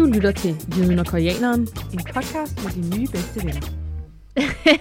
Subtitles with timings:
[0.00, 1.60] Du lytter til Jyden og Koreaneren.
[1.60, 3.60] En podcast med de nye bedste venner.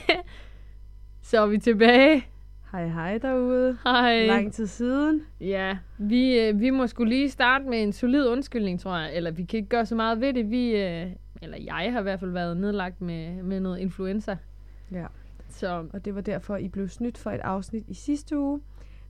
[1.30, 2.26] Så er vi tilbage.
[2.72, 3.78] Hej hej derude.
[3.84, 4.26] Hej.
[4.26, 5.22] Lang tid siden.
[5.40, 9.16] Ja, vi, øh, vi må skulle lige starte med en solid undskyldning, tror jeg.
[9.16, 10.50] Eller vi kan ikke gøre så meget ved det.
[10.50, 11.08] Vi, øh,
[11.42, 14.38] eller jeg har i hvert fald været nedlagt med, med noget influenza.
[14.92, 15.06] Ja.
[15.50, 18.62] Så Og det var derfor, I blev snydt for et afsnit i sidste uge.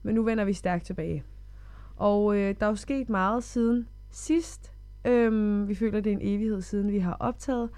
[0.02, 1.24] Men nu vender vi stærkt tilbage.
[1.96, 4.72] Og øh, der er jo sket meget siden sidst.
[5.04, 7.68] Øhm, vi føler, det er en evighed siden, vi har optaget.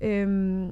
[0.00, 0.70] Øhm,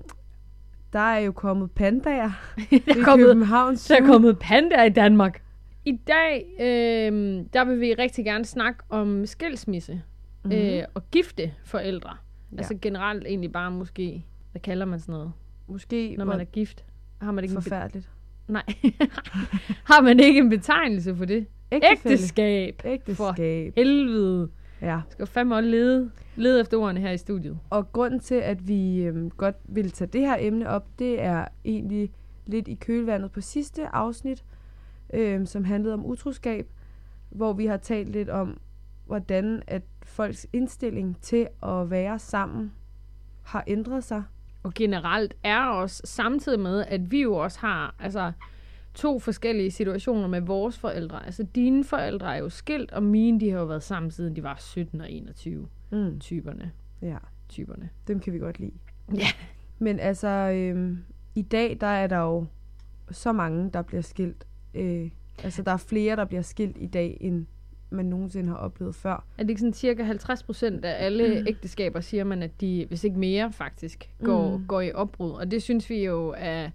[0.92, 4.88] der er jo kommet pandager der i er kommet, Københavns der er kommet panda i
[4.90, 5.42] Danmark.
[5.84, 10.02] I dag, øh, der vil vi rigtig gerne snakke om skilsmisse
[10.44, 10.52] Mhm.
[10.52, 12.10] øh, og gifte forældre.
[12.52, 12.56] Ja.
[12.58, 15.32] Altså generelt egentlig bare måske, hvad kalder man sådan noget,
[15.66, 16.84] Måske når man er gift?
[17.20, 18.10] Har man ikke en be- forfærdeligt.
[18.48, 18.62] Nej.
[19.90, 21.46] har man ikke en betegnelse for det?
[21.72, 22.82] Ægteskab.
[22.84, 23.72] Ægteskab.
[23.76, 24.48] Helvede.
[24.82, 25.00] Ja.
[25.10, 27.58] Skal fandme også lede, lede efter ordene her i studiet.
[27.70, 31.44] Og grunden til, at vi øhm, godt vil tage det her emne op, det er
[31.64, 32.10] egentlig
[32.46, 34.44] lidt i kølvandet på sidste afsnit,
[35.14, 36.68] øhm, som handlede om utroskab,
[37.30, 38.60] hvor vi har talt lidt om,
[39.06, 42.72] hvordan at folks indstilling til at være sammen
[43.42, 44.22] har ændret sig.
[44.62, 48.32] Og generelt er også samtidig med, at vi jo også har altså,
[48.94, 51.26] to forskellige situationer med vores forældre.
[51.26, 54.42] Altså dine forældre er jo skilt, og mine de har jo været sammen siden de
[54.42, 56.18] var 17 og 21 Mm.
[56.20, 56.72] typerne.
[57.02, 57.16] Ja,
[57.48, 57.88] typerne.
[58.08, 58.72] dem kan vi godt lide.
[59.14, 59.26] Ja.
[59.78, 60.98] Men altså, øhm,
[61.34, 62.46] i dag, der er der jo
[63.10, 64.46] så mange, der bliver skilt.
[64.74, 65.10] Øh,
[65.44, 67.46] altså, der er flere, der bliver skilt i dag, end
[67.90, 69.24] man nogensinde har oplevet før.
[69.38, 73.04] Er det ikke sådan cirka 50 procent af alle ægteskaber, siger man, at de, hvis
[73.04, 74.66] ikke mere faktisk, går, Mm.
[74.66, 75.30] går i opbrud.
[75.30, 76.70] Og det synes vi jo er,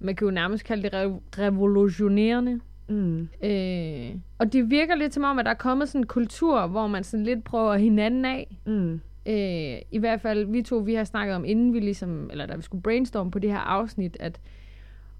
[0.00, 2.60] man kan jo nærmest kalde det rev- revolutionerende.
[2.88, 3.28] Mm.
[3.42, 6.86] Øh, og det virker lidt som om, at der er kommet sådan en kultur, hvor
[6.86, 8.58] man sådan lidt prøver hinanden af.
[8.66, 9.00] Mm.
[9.26, 12.56] Øh, I hvert fald, vi to, vi har snakket om, inden vi ligesom, eller da
[12.56, 14.40] vi skulle brainstorme på det her afsnit, at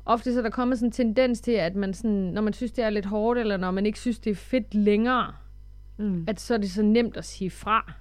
[0.06, 2.72] ofte så er der kommet sådan en tendens til, at man sådan, når man synes,
[2.72, 5.32] det er lidt hårdt, eller når man ikke synes, det er fedt længere,
[6.00, 6.24] Mm.
[6.26, 7.92] at så er det så nemt at sige fra.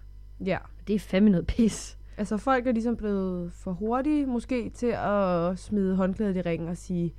[0.45, 0.57] Ja.
[0.87, 1.96] Det er fandme noget pis.
[2.17, 6.77] Altså, folk er ligesom blevet for hurtige, måske, til at smide håndklædet i ringen og
[6.77, 7.13] sige,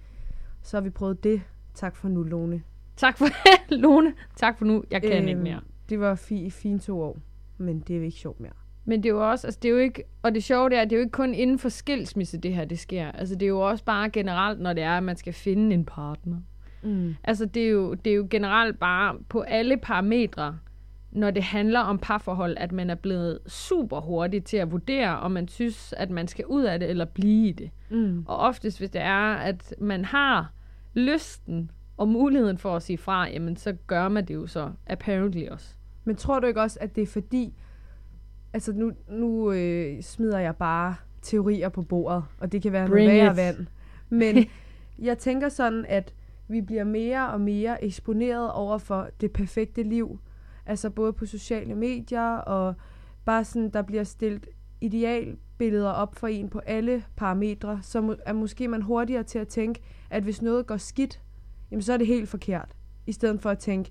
[0.62, 1.42] så har vi prøvet det.
[1.74, 2.62] Tak for nu, Lone.
[2.96, 3.26] Tak for
[3.82, 4.12] Lone.
[4.36, 4.84] Tak for nu.
[4.90, 5.60] Jeg kan øhm, ikke mere.
[5.88, 7.18] Det var fi, fint to år,
[7.58, 8.52] men det er jo ikke sjovt mere.
[8.84, 10.84] Men det er jo også, altså det er jo ikke, og det sjove det er,
[10.84, 13.12] det er jo ikke kun inden for skilsmisse, det her det sker.
[13.12, 15.84] Altså det er jo også bare generelt, når det er, at man skal finde en
[15.84, 16.36] partner.
[16.82, 17.14] Mm.
[17.24, 20.58] Altså det er jo, det er jo generelt bare på alle parametre,
[21.10, 25.30] når det handler om parforhold, at man er blevet super hurtig til at vurdere, om
[25.30, 27.70] man synes, at man skal ud af det eller blive i det.
[27.90, 28.24] Mm.
[28.26, 30.52] Og oftest, hvis det er, at man har
[30.94, 35.48] lysten og muligheden for at sige fra, jamen så gør man det jo så apparently
[35.48, 35.74] også.
[36.04, 37.54] Men tror du ikke også, at det er fordi...
[38.52, 43.06] Altså, nu, nu øh, smider jeg bare teorier på bordet, og det kan være Bring
[43.06, 43.66] noget værre vand.
[44.08, 44.46] Men
[45.08, 46.14] jeg tænker sådan, at
[46.48, 50.20] vi bliver mere og mere eksponeret over for det perfekte liv.
[50.68, 52.74] Altså både på sociale medier, og
[53.24, 54.46] bare sådan, der bliver stillet
[54.80, 59.80] idealbilleder op for en på alle parametre, så er måske man hurtigere til at tænke,
[60.10, 61.20] at hvis noget går skidt,
[61.70, 62.76] jamen så er det helt forkert.
[63.06, 63.90] I stedet for at tænke,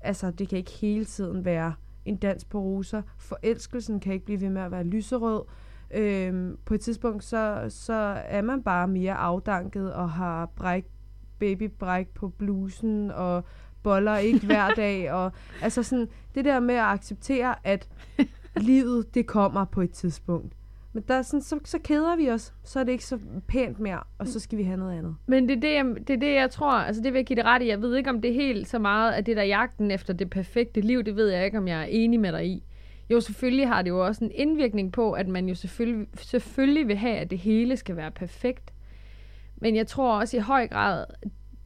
[0.00, 3.02] altså det kan ikke hele tiden være en dans på roser.
[3.18, 5.42] Forelskelsen kan ikke blive ved med at være lyserød.
[5.90, 7.92] Øhm, på et tidspunkt, så, så
[8.26, 10.84] er man bare mere afdanket og har bræk,
[11.38, 13.44] babybræk på blusen og
[13.88, 15.12] boller ikke hver dag.
[15.12, 15.32] Og,
[15.62, 17.88] altså sådan, det der med at acceptere, at
[18.56, 20.52] livet det kommer på et tidspunkt.
[20.92, 22.54] Men der er sådan, så, så keder vi os.
[22.64, 25.16] Så er det ikke så pænt mere, og så skal vi have noget andet.
[25.26, 27.36] Men det er det, jeg, det er det, jeg tror, altså det vil jeg give
[27.36, 27.68] det ret i.
[27.68, 30.30] Jeg ved ikke, om det er helt så meget, at det der jagten efter det
[30.30, 32.64] perfekte liv, det ved jeg ikke, om jeg er enig med dig i.
[33.10, 36.96] Jo, selvfølgelig har det jo også en indvirkning på, at man jo selvfølgelig, selvfølgelig vil
[36.96, 38.72] have, at det hele skal være perfekt.
[39.56, 41.04] Men jeg tror også i høj grad,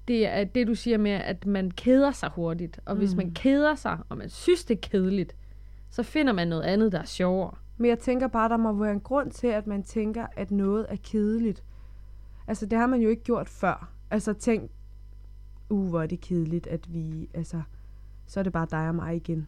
[0.09, 2.81] det er det, du siger med, at man keder sig hurtigt.
[2.85, 3.17] Og hvis Mm.
[3.17, 5.37] man keder sig, og man synes, det er kedeligt,
[5.91, 7.55] så finder man noget andet, der er sjovere.
[7.77, 10.87] Men jeg tænker bare, der må være en grund til, at man tænker, at noget
[10.89, 11.63] er kedeligt.
[12.47, 13.91] Altså, det har man jo ikke gjort før.
[14.11, 14.71] Altså, tænk,
[15.71, 17.63] uh, hvor er det kedeligt, at vi, altså,
[18.27, 19.47] så er det bare dig og mig igen.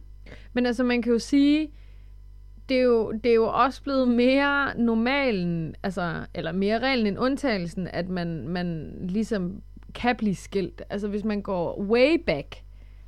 [0.53, 1.71] Men altså, man kan jo sige,
[2.69, 7.19] det er jo, det er jo også blevet mere normalen, altså, eller mere reglen end
[7.19, 9.61] undtagelsen, at man, man ligesom
[9.95, 10.81] kan blive skilt.
[10.89, 12.55] Altså, hvis man går way back,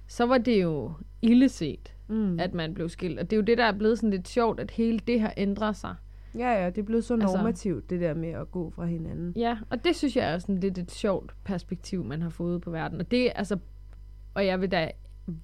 [0.08, 0.92] så var det jo
[1.22, 2.40] illeset, Mm.
[2.40, 3.20] at man blev skilt.
[3.20, 5.34] Og det er jo det, der er blevet sådan lidt sjovt, at hele det har
[5.38, 5.96] ændret sig.
[6.38, 9.34] Ja, ja, det er blevet så Altså- normativt, det der med at gå fra hinanden.
[9.36, 12.72] Ja, og det synes jeg er sådan lidt et sjovt perspektiv, man har fået på
[12.72, 13.00] verden.
[13.00, 13.58] Og det, altså,
[14.34, 14.92] og jeg vil da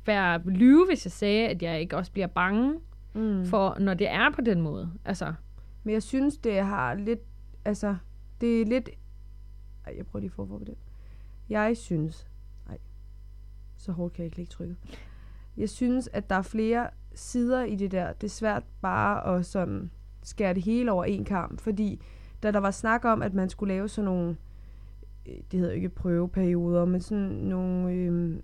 [0.06, 2.74] være lyve, hvis jeg sagde, at jeg ikke også bliver bange
[3.14, 3.46] mm.
[3.46, 4.92] for når det er på den måde.
[5.06, 5.34] Altså,
[5.84, 7.20] Men jeg synes, det har lidt...
[7.66, 7.96] Altså,
[8.42, 8.90] det er lidt...
[9.88, 10.76] Ej, jeg prøver lige at på det.
[11.50, 12.28] Jeg synes...
[12.68, 12.78] Nej,
[13.78, 14.78] så hårdt kan jeg ikke lægge trykket.
[15.58, 18.14] Jeg synes, at der er flere sider i det der.
[18.14, 19.92] Det er svært bare at sådan
[20.24, 22.02] skære det hele over en kamp, fordi
[22.44, 24.38] da der var snak om, at man skulle lave sådan nogle,
[25.26, 28.40] øh, det hedder ikke prøveperioder, men sådan nogle, øh,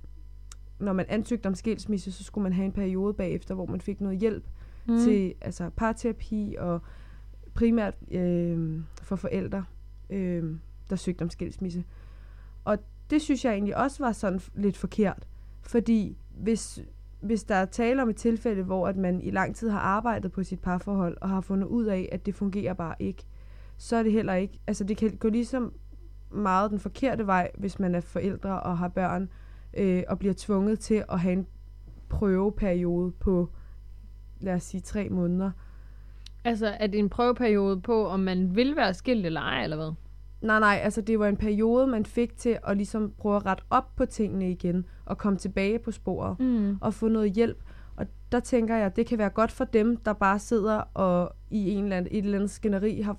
[0.80, 4.02] når man ansøgte om skilsmisse, så skulle man have en periode bagefter, hvor man fik
[4.02, 4.44] noget hjælp
[4.88, 4.98] mm.
[4.98, 6.82] til altså parterapi og
[7.54, 9.66] primært øh, for forældre,
[10.10, 10.56] øh,
[10.90, 11.84] der søgte om skilsmisse.
[12.66, 12.78] Og
[13.10, 15.28] det synes jeg egentlig også var sådan lidt forkert,
[15.62, 16.80] fordi hvis,
[17.22, 20.32] hvis der er tale om et tilfælde, hvor at man i lang tid har arbejdet
[20.32, 23.24] på sit parforhold og har fundet ud af, at det fungerer bare ikke,
[23.78, 25.74] så er det heller ikke, altså det kan gå ligesom
[26.32, 29.30] meget den forkerte vej, hvis man er forældre og har børn,
[29.74, 31.48] øh, og bliver tvunget til at have en
[32.10, 33.50] prøveperiode på,
[34.40, 35.52] lad os sige, tre måneder.
[36.44, 39.94] Altså, er det en prøveperiode på, om man vil være skilt eller ej, eller hvad?
[40.42, 43.64] Nej, nej, altså det var en periode, man fik til at ligesom prøve at rette
[43.70, 46.78] op på tingene igen, og komme tilbage på sporet, mm.
[46.82, 47.64] og få noget hjælp.
[47.96, 51.36] Og der tænker jeg, at det kan være godt for dem, der bare sidder og
[51.50, 53.18] i en eller anden, et eller andet skænderi har,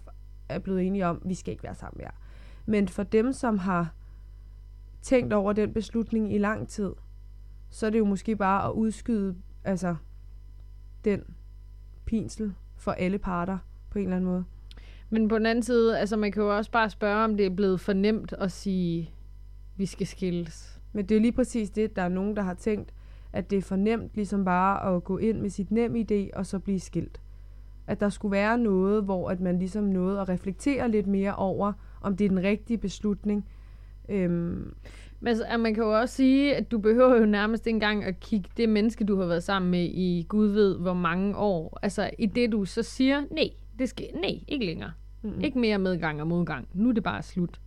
[0.48, 2.10] er blevet enige om, at vi skal ikke være sammen mere.
[2.66, 3.94] Men for dem, som har
[5.02, 6.92] tænkt over den beslutning i lang tid,
[7.70, 9.96] så er det jo måske bare at udskyde altså,
[11.04, 11.22] den
[12.04, 13.58] pinsel for alle parter
[13.90, 14.44] på en eller anden måde.
[15.10, 17.50] Men på den anden side, altså man kan jo også bare spørge, om det er
[17.50, 19.10] blevet for nemt at sige,
[19.76, 20.80] vi skal skilles.
[20.92, 22.94] Men det er jo lige præcis det, der er nogen, der har tænkt,
[23.32, 26.46] at det er for nemt ligesom bare at gå ind med sit nem idé og
[26.46, 27.20] så blive skilt.
[27.86, 31.72] At der skulle være noget, hvor at man ligesom nåede at reflektere lidt mere over,
[32.00, 33.46] om det er den rigtige beslutning.
[34.08, 34.74] Øhm.
[35.20, 38.20] Men altså, man kan jo også sige, at du behøver jo nærmest ikke engang at
[38.20, 41.78] kigge det menneske, du har været sammen med i Gud ved hvor mange år.
[41.82, 44.92] Altså i det, du så siger, nej, det skal, nej, ikke længere.
[45.22, 45.40] Mm-hmm.
[45.40, 46.68] Ikke mere medgang og modgang.
[46.72, 47.60] Nu er det bare slut.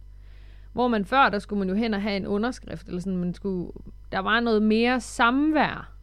[0.74, 3.34] Hvor man før, der skulle man jo hen og have en underskrift, eller sådan, man
[3.34, 3.72] skulle,
[4.12, 5.94] der var noget mere samvær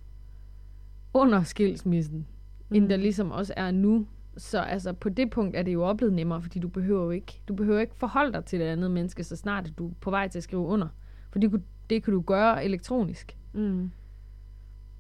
[1.14, 2.26] under skilsmissen,
[2.69, 2.76] mm.
[2.76, 4.06] end der ligesom også er nu.
[4.37, 7.43] Så altså, på det punkt er det jo oplevet nemmere, fordi du behøver jo ikke,
[7.49, 10.29] du behøver ikke forholde dig til det andet menneske, så snart du er på vej
[10.29, 10.88] til at skrive under.
[11.31, 13.38] For det, det kan du gøre elektronisk.
[13.52, 13.91] Mm.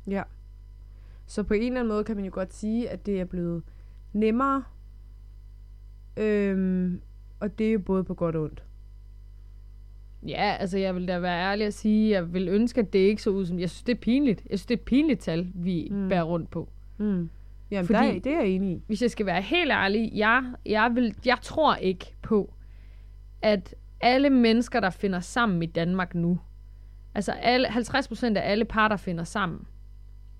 [0.06, 0.22] Ja.
[1.26, 3.62] Så på en eller anden måde kan man jo godt sige, at det er blevet
[4.12, 4.62] nemmere.
[6.16, 7.00] Øhm,
[7.40, 8.64] og det er jo både på godt og ondt.
[10.26, 13.22] Ja, altså jeg vil da være ærlig at sige, jeg vil ønske, at det ikke
[13.22, 13.58] så ud som...
[13.58, 14.42] Jeg synes, det er pinligt.
[14.50, 16.08] Jeg synes, det er et pinligt tal, vi mm.
[16.08, 16.68] bærer rundt på.
[16.98, 17.30] Mm.
[17.70, 18.82] Jamen, Fordi, der, det er jeg enig i.
[18.86, 22.54] Hvis jeg skal være helt ærlig, jeg, jeg, vil, jeg tror ikke på,
[23.42, 26.40] at alle mennesker, der finder sammen i Danmark nu,
[27.14, 29.66] altså alle, 50% af alle par, der finder sammen,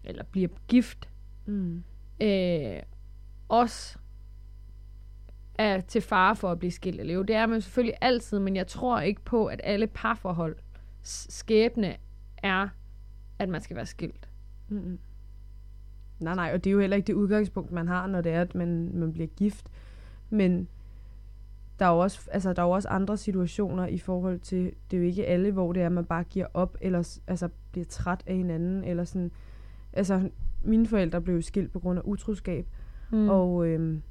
[0.05, 1.09] eller bliver gift,
[1.47, 1.83] mm.
[2.21, 2.77] øh,
[3.49, 3.99] også
[5.61, 7.23] er til fare for at blive skilt eller jo.
[7.23, 10.57] Det er man selvfølgelig altid, men jeg tror ikke på, at alle parforhold
[11.03, 11.97] skæbne
[12.43, 12.69] er,
[13.39, 14.29] at man skal være skilt.
[14.69, 14.99] Mm-hmm.
[16.21, 18.41] Nej, nej, og det er jo heller ikke det udgangspunkt, man har, når det er,
[18.41, 19.69] at man, man bliver gift.
[20.31, 20.69] Men
[21.79, 24.97] der er, jo også, altså, der er jo også andre situationer i forhold til, det
[24.97, 27.85] er jo ikke alle, hvor det er, at man bare giver op, eller altså, bliver
[27.85, 29.31] træt af hinanden, eller sådan.
[29.93, 30.31] Altså,
[30.62, 32.67] mine forældre blev skilt på grund af utroskab,
[33.12, 33.29] mm.
[33.29, 34.03] og øhm,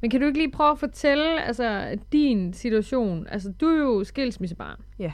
[0.00, 3.26] men kan du ikke lige prøve at fortælle altså, din situation?
[3.26, 4.80] Altså, du er jo skilsmissebarn.
[4.98, 5.12] Ja.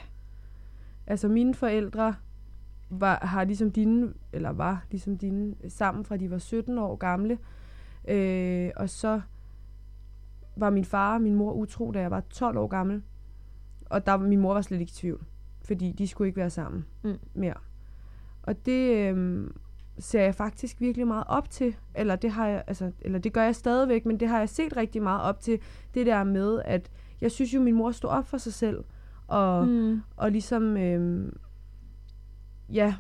[1.07, 2.15] Altså, mine forældre
[2.91, 7.39] var, har ligesom dine, eller var ligesom dine, sammen fra de var 17 år gamle.
[8.09, 9.21] Øh, og så
[10.57, 13.03] var min far og min mor utro, da jeg var 12 år gammel.
[13.87, 15.25] Og der, min mor var slet ikke i tvivl,
[15.65, 17.19] fordi de skulle ikke være sammen mm.
[17.35, 17.55] mere.
[18.43, 19.51] Og det, øh,
[20.01, 23.43] ser jeg faktisk virkelig meget op til, eller det har jeg, altså, eller det gør
[23.43, 25.61] jeg stadigvæk, men det har jeg set rigtig meget op til,
[25.95, 26.91] det der med, at
[27.21, 28.85] jeg synes jo, min mor stod op for sig selv,
[29.27, 30.01] og, mm.
[30.17, 31.33] og ligesom, øh,
[32.73, 32.95] ja,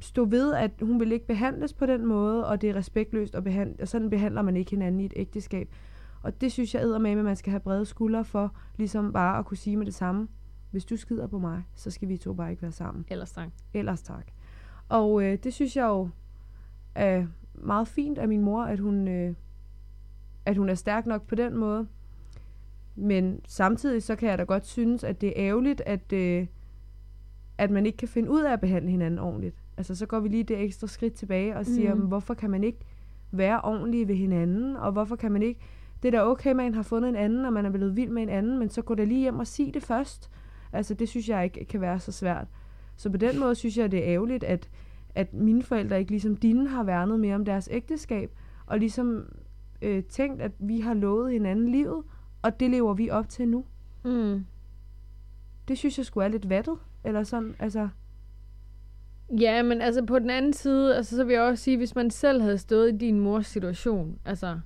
[0.00, 3.44] stod ved, at hun vil ikke behandles på den måde, og det er respektløst, at
[3.44, 5.74] behandle, og sådan behandler man ikke hinanden i et ægteskab.
[6.22, 9.38] Og det synes jeg æder med, at man skal have brede skuldre for, ligesom bare
[9.38, 10.28] at kunne sige med det samme.
[10.70, 13.04] Hvis du skider på mig, så skal vi to bare ikke være sammen.
[13.08, 13.48] Ellers tak.
[13.74, 14.26] Ellers tak.
[14.88, 16.08] Og øh, det synes jeg jo
[16.94, 19.34] er meget fint af min mor, at hun, øh,
[20.44, 21.86] at hun er stærk nok på den måde.
[22.96, 26.46] Men samtidig så kan jeg da godt synes, at det er ærgerligt, at, øh,
[27.58, 29.56] at man ikke kan finde ud af at behandle hinanden ordentligt.
[29.76, 32.00] Altså så går vi lige det ekstra skridt tilbage og siger, mm.
[32.00, 32.78] hvorfor kan man ikke
[33.30, 35.60] være ordentlig ved hinanden, og hvorfor kan man ikke...
[36.02, 38.22] Det er da okay, man har fundet en anden, og man er blevet vild med
[38.22, 40.30] en anden, men så går det lige hjem og sig det først.
[40.72, 42.46] Altså det synes jeg ikke kan være så svært.
[42.96, 44.68] Så på den måde synes jeg, det er ærgerligt, at,
[45.14, 48.30] at mine forældre ikke ligesom dine har værnet mere om deres ægteskab,
[48.66, 49.24] og ligesom
[49.82, 52.02] øh, tænkt, at vi har lovet hinanden livet,
[52.42, 53.64] og det lever vi op til nu.
[54.04, 54.46] Mm.
[55.68, 57.88] Det synes jeg skulle er lidt vattet, eller sådan, altså...
[59.40, 62.10] Ja, men altså på den anden side, altså, så vil jeg også sige, hvis man
[62.10, 64.60] selv havde stået i din mors situation, altså,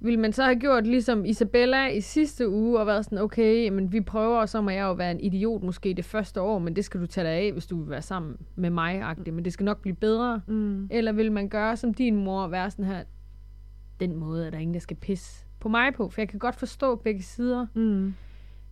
[0.00, 3.92] ville man så have gjort ligesom Isabella i sidste uge, og været sådan, okay, men
[3.92, 6.76] vi prøver, og så må jeg jo være en idiot måske det første år, men
[6.76, 9.30] det skal du tage dig af, hvis du vil være sammen med mig, -agtig.
[9.30, 10.40] men det skal nok blive bedre.
[10.46, 10.88] Mm.
[10.90, 13.02] Eller vil man gøre som din mor, og være sådan her,
[14.00, 16.56] den måde er der ingen, der skal pisse på mig på, for jeg kan godt
[16.56, 17.66] forstå begge sider.
[17.74, 18.14] Mm.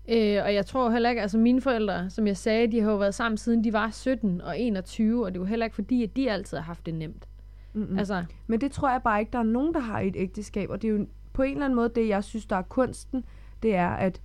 [0.08, 2.96] Øh, og jeg tror heller ikke, altså mine forældre, som jeg sagde, de har jo
[2.96, 6.02] været sammen siden de var 17 og 21, og det er jo heller ikke fordi,
[6.02, 7.28] at de altid har haft det nemt.
[7.76, 7.90] Mm-mm.
[7.92, 7.98] Mm.
[7.98, 10.70] Altså, Men det tror jeg bare ikke, der er nogen, der har i et ægteskab.
[10.70, 13.24] Og det er jo på en eller anden måde det, jeg synes, der er kunsten.
[13.62, 14.20] Det er, at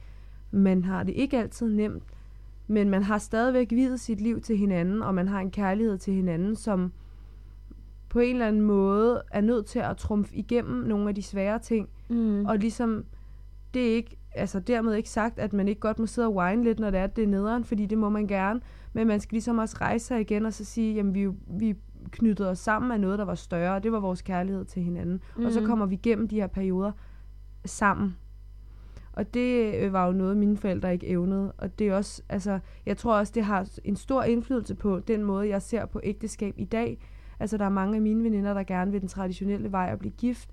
[0.51, 2.03] man har det ikke altid nemt,
[2.67, 6.13] men man har stadigvæk videt sit liv til hinanden, og man har en kærlighed til
[6.13, 6.91] hinanden, som
[8.09, 11.59] på en eller anden måde er nødt til at trumfe igennem nogle af de svære
[11.59, 11.89] ting.
[12.09, 12.45] mm.
[12.45, 13.05] Og ligesom,
[13.73, 16.63] det er ikke, altså dermed ikke sagt, at man ikke godt må sidde og whine
[16.63, 18.61] lidt, når det er, det er nederen, fordi det må man gerne.
[18.93, 21.75] Men man skal ligesom også rejse sig igen og så sige, jamen vi, vi
[22.11, 25.21] knyttede os sammen af noget, der var større, og det var vores kærlighed til hinanden.
[25.37, 25.45] Mm.
[25.45, 25.67] Og så Mhm.
[25.67, 26.91] kommer vi igennem de her perioder
[27.65, 28.17] sammen.
[29.13, 31.51] Og det øh, var jo noget, mine forældre ikke evnede.
[31.57, 35.23] Og det er også, altså, jeg tror også, det har en stor indflydelse på den
[35.23, 36.97] måde, jeg ser på ægteskab i dag.
[37.39, 40.11] Altså, der er mange af mine veninder, der gerne vil den traditionelle vej at blive
[40.17, 40.49] gift.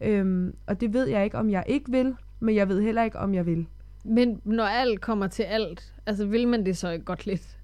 [0.00, 3.18] Øhm, og det ved jeg ikke, om jeg ikke vil, men jeg ved heller ikke,
[3.18, 3.66] om jeg vil.
[4.04, 7.58] Men når alt kommer til alt, altså vil man det så ikke godt lidt?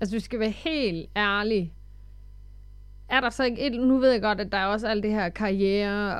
[0.00, 1.72] Altså, vi skal være helt ærlige.
[3.12, 5.10] Er der så ikke et, nu ved jeg godt, at der er også alt det
[5.10, 6.16] her karriere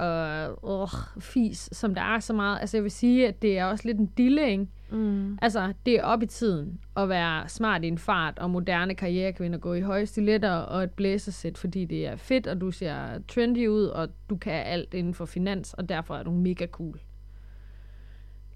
[0.57, 2.61] og øh, fis, som der er så meget.
[2.61, 4.67] Altså, jeg vil sige, at det er også lidt en dille, ikke?
[4.91, 5.39] Mm.
[5.43, 9.59] Altså, det er op i tiden at være smart i en fart, og moderne karrierekvinder
[9.59, 13.69] gå i høje stiletter og et blæsersæt, fordi det er fedt, og du ser trendy
[13.69, 17.01] ud, og du kan alt inden for finans, og derfor er du mega cool.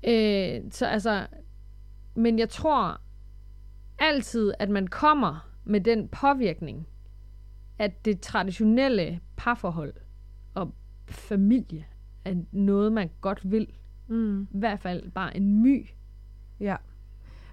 [0.09, 1.27] Øh, så altså,
[2.15, 3.01] men jeg tror
[3.99, 6.87] altid, at man kommer med den påvirkning,
[7.79, 9.93] at det traditionelle parforhold
[10.55, 10.75] og
[11.09, 11.85] familie
[12.25, 13.69] er noget, man godt vil.
[14.09, 14.43] Mm.
[14.43, 15.87] I hvert fald bare en my.
[16.61, 16.77] Ja.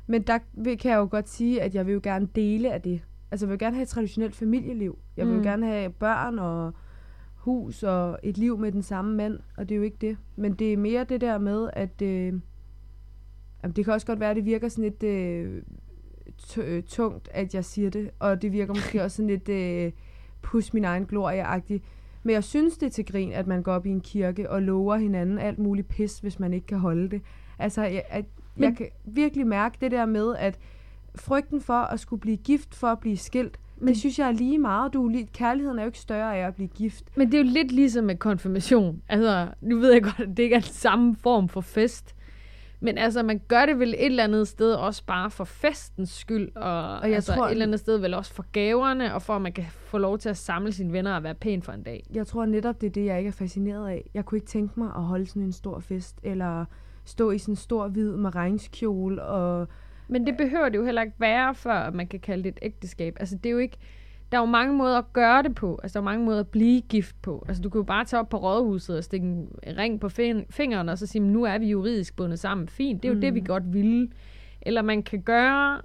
[0.08, 3.02] Men der kan jeg jo godt sige, at jeg vil jo gerne dele af det.
[3.32, 4.98] Altså, jeg vil gerne have et traditionelt familieliv.
[5.18, 5.40] Jeg vil Mm.
[5.40, 6.74] jo gerne have børn og
[7.36, 10.18] hus og et liv med den samme mand, og det er jo ikke det.
[10.36, 12.34] Men det er mere det der med, at øh,
[13.64, 15.64] jamen, det kan også godt være, at det virker sådan lidt øh,
[16.58, 19.92] øh, tungt, at jeg siger det, og det virker måske også sådan lidt øh,
[20.44, 21.84] pus min egen glorie-agtigt.
[22.24, 24.62] Men jeg synes, det er til grin, at man går op i en kirke og
[24.62, 27.22] lover hinanden alt muligt pis, hvis man ikke kan holde det.
[27.60, 30.60] Altså, jeg, at, Men- jeg kan virkelig mærke det der med, at
[31.16, 34.32] frygten for at skulle blive gift, for at blive skilt, Men, det synes jeg er
[34.32, 34.94] lige meget.
[34.94, 37.18] Du, kærligheden er jo ikke større af at blive gift.
[37.18, 39.02] Men det er jo lidt ligesom med konfirmation.
[39.10, 42.16] Altså, nu ved jeg godt, at det ikke er den samme form for fest.
[42.84, 46.56] Men altså, man gør det vel et eller andet sted også bare for festens skyld,
[46.56, 49.36] og, Og jeg altså tror- et eller andet sted vel også for gaverne, og for
[49.36, 51.84] at man kan få lov til at samle sine venner og være pæn for en
[51.84, 52.04] dag.
[52.14, 54.10] Jeg tror netop, det er det, jeg ikke er fascineret af.
[54.14, 56.66] Jeg kunne ikke tænke mig at holde sådan en stor fest, eller
[57.06, 59.68] stå i sådan en stor hvid marinskjole, og
[60.08, 62.60] Men det behøver det jo heller ikke være, før at man kan kalde det et
[62.62, 63.18] ægteskab.
[63.20, 63.78] Altså, det er jo ikke...
[64.34, 65.80] Der er jo mange måder at gøre det på.
[65.84, 67.46] Altså, der er mange måder at blive gift på.
[67.48, 70.46] Altså, du kan jo bare tage op på rådhuset og stikke en ring på fin-
[70.50, 72.68] fingeren, og så sige, nu er vi juridisk bundet sammen.
[72.68, 73.22] Fint, det er jo mm.
[73.22, 74.10] det, vi godt ville.
[74.62, 75.82] Eller man kan gøre,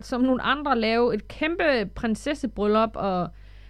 [0.00, 3.28] som nogle andre, lave et kæmpe prinsessebryllup, og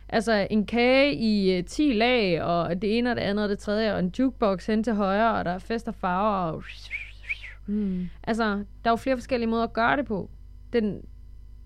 [0.09, 3.59] altså en kage i uh, 10 lag, og det ene og det andet og det
[3.59, 6.63] tredje, og en jukebox hen til højre, og der er fest og farver, og
[7.67, 8.09] mm.
[8.25, 10.31] Altså, der er jo flere forskellige måder at gøre det på.
[10.73, 11.03] Den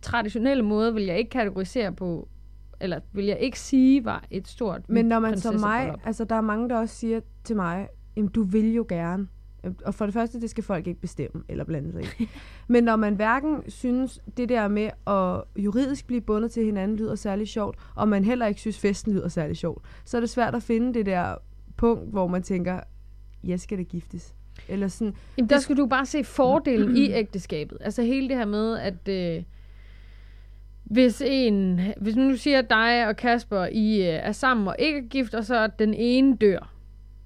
[0.06, 2.28] traditionelle måde vil jeg ikke kategorisere på,
[2.80, 6.34] eller vil jeg ikke sige, var et stort Men når man som mig, altså der
[6.34, 9.28] er mange, der også siger til mig, jamen du vil jo gerne.
[9.84, 12.28] Og for det første, det skal folk ikke bestemme eller blande sig i.
[12.72, 17.14] Men når man hverken synes, det der med at juridisk blive bundet til hinanden lyder
[17.14, 20.54] særlig sjovt, og man heller ikke synes, festen lyder særlig sjovt, så er det svært
[20.54, 21.34] at finde det der
[21.76, 22.80] punkt, hvor man tænker,
[23.44, 24.34] jeg skal da giftes.
[24.68, 27.78] Eller sådan, Jamen, der skal du bare se fordelen i ægteskabet.
[27.80, 29.42] Altså hele det her med, at øh,
[30.90, 35.08] hvis en, hvis nu siger dig og Kasper, I øh, er sammen og ikke er
[35.08, 36.72] gift, og så den ene dør,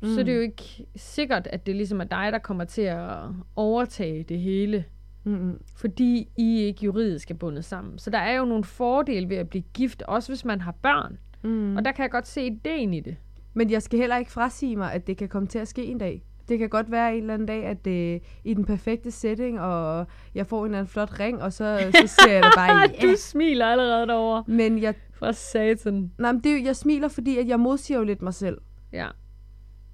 [0.03, 0.09] mm.
[0.09, 3.19] så er det jo ikke sikkert, at det ligesom er dig, der kommer til at
[3.57, 4.85] overtage det hele.
[5.25, 7.99] mm, fordi I ikke juridisk er bundet sammen.
[7.99, 11.19] Så der er jo nogle fordele ved at blive gift, også hvis man har børn.
[11.43, 11.77] mm.
[11.77, 13.17] Og der kan jeg godt se ideen i det.
[13.55, 15.99] Men jeg skal heller ikke frasige mig, at det kan komme til at ske en
[15.99, 16.23] dag.
[16.51, 20.07] Det kan godt være en eller anden dag, at det i den perfekte setting, og
[20.35, 23.07] jeg får en eller anden flot ring, og så, så siger jeg da bare ja.
[23.07, 24.45] Du smiler allerede derovre.
[24.47, 26.13] Men jeg For satan.
[26.19, 28.59] Nej, men det, er jeg smiler, fordi at jeg modsiger jo lidt mig selv.
[28.93, 29.09] Ja.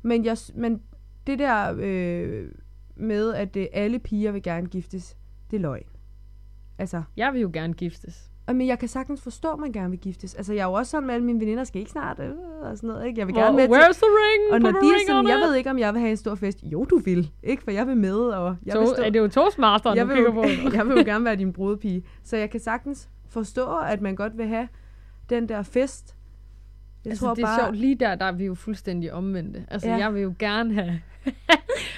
[0.02, 0.82] Men, jeg, men
[1.26, 2.48] det der øh,
[2.96, 5.16] med, at øh, alle piger vil gerne giftes,
[5.50, 5.86] det er løgn.
[6.78, 8.30] Altså, Jeg vil jo gerne giftes.
[8.46, 10.34] Og men jeg kan sagtens forstå, at man gerne vil giftes.
[10.34, 12.30] Altså, jeg er jo også sådan med alle mine veninder, skal ikke snart, øh,
[12.62, 13.18] og sådan noget, ikke?
[13.18, 13.84] Jeg vil gerne Well, med til...
[13.84, 14.54] where's the ring?
[14.54, 15.44] Og når de er sådan, jeg it.
[15.48, 16.58] ved ikke, om jeg vil have en stor fest.
[16.62, 17.30] Jo, du vil.
[17.42, 19.02] Ikke, for jeg vil med, og jeg To, vil stå...
[19.02, 20.44] er det jo Toastmaster, jeg vil, på?
[20.76, 22.04] jeg vil jo gerne være din brudepige.
[22.22, 24.68] Så jeg kan sagtens forstå, at man godt vil have
[25.30, 26.15] den der fest.
[27.06, 29.64] Jeg altså, tror det er bare, sjovt, lige der, der er vi jo fuldstændig omvendte.
[29.68, 29.94] Altså, Ja.
[29.94, 30.00] ja.
[30.00, 31.00] jeg vil jo gerne have,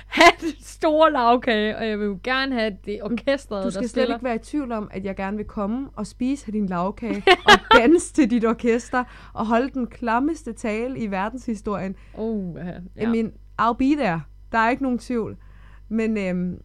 [0.06, 3.80] have den store lavkage, og jeg vil jo gerne have det orkestret, du der skal
[3.88, 4.14] slet spiller.
[4.14, 7.22] ikke være i tvivl om, at jeg gerne vil komme og spise af din lavkage,
[7.44, 11.96] og danse til dit orkester, og holde den klammeste tale i verdenshistorien.
[12.14, 12.66] Oh, ja.
[12.96, 13.02] Ja.
[13.02, 14.20] I mean, I'll be there.
[14.52, 15.36] Der er ikke nogen tvivl.
[15.88, 16.60] Men øhm,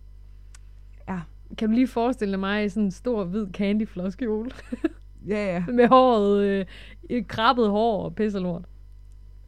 [1.58, 4.52] Kan du lige forestille mig i sådan en stor, hvid candyfloskjole?
[5.28, 5.64] ja, ja.
[5.72, 6.66] med håret, øh,
[7.10, 8.64] et krabbet hår og pisse lort.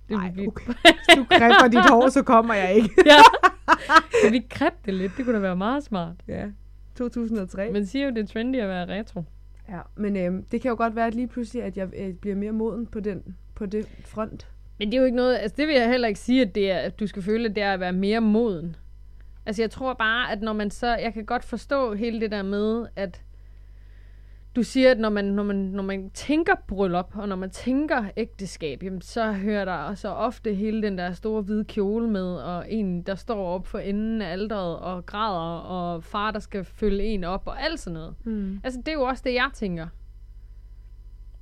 [0.10, 0.66] Det Ej, okay.
[0.66, 2.90] Hvis du kræfter dit hår, så kommer jeg ikke.
[3.12, 3.18] ja.
[4.24, 5.12] Kan vi kreppe det lidt?
[5.18, 6.16] Det kunne da være meget smart.
[6.28, 6.46] Ja,
[6.96, 7.72] 2003.
[7.72, 9.24] Man siger jo, det er trendy at være retro.
[9.70, 12.36] Ja, men øhm, det kan jo godt være, at lige pludselig, at jeg øh, bliver
[12.36, 14.48] mere moden på den på det front.
[14.80, 16.72] Men det er jo ikke noget, altså det vil jeg heller ikke sige, at, det
[16.72, 18.76] er, at du skal føle, at det er at være mere moden.
[19.46, 22.44] Altså jeg tror bare, at når man så, jeg kan godt forstå hele det der
[22.44, 23.22] med, at
[24.56, 28.06] du siger, at når man, når man, når man tænker bryllup, og når man tænker
[28.18, 32.72] ægteskab, jamen, så hører der så ofte hele den der store hvide kjole med, og
[32.72, 37.04] en, der står op for enden af alderet og græder, og far, der skal følge
[37.04, 38.16] en op, og alt sådan noget.
[38.24, 38.60] Mm.
[38.64, 39.88] Altså, det er jo også det, jeg tænker.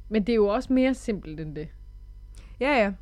[0.09, 1.67] Men det er jo også mere simpelt end det.
[2.59, 2.93] Ja, ja.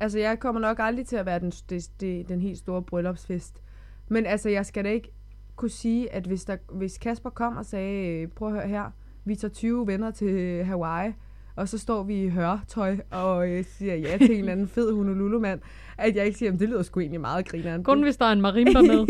[0.00, 3.62] Altså, jeg kommer nok aldrig til at være den, det, det, den helt store bryllupsfest.
[4.08, 5.12] Men altså, jeg skal da ikke
[5.56, 8.90] kunne sige, at hvis, der, hvis Kasper kom og sagde, øh, prøv at høre her,
[9.30, 11.12] vi tager 20 venner til Hawaii,
[11.56, 14.92] og så står vi i hørtøj og øh, siger ja til en eller anden fed
[14.94, 15.60] Honolulu-mand,
[15.98, 17.84] at jeg ikke siger, at det lyder sgu egentlig meget grineren.
[17.84, 19.06] Kun hvis der er en marimba med.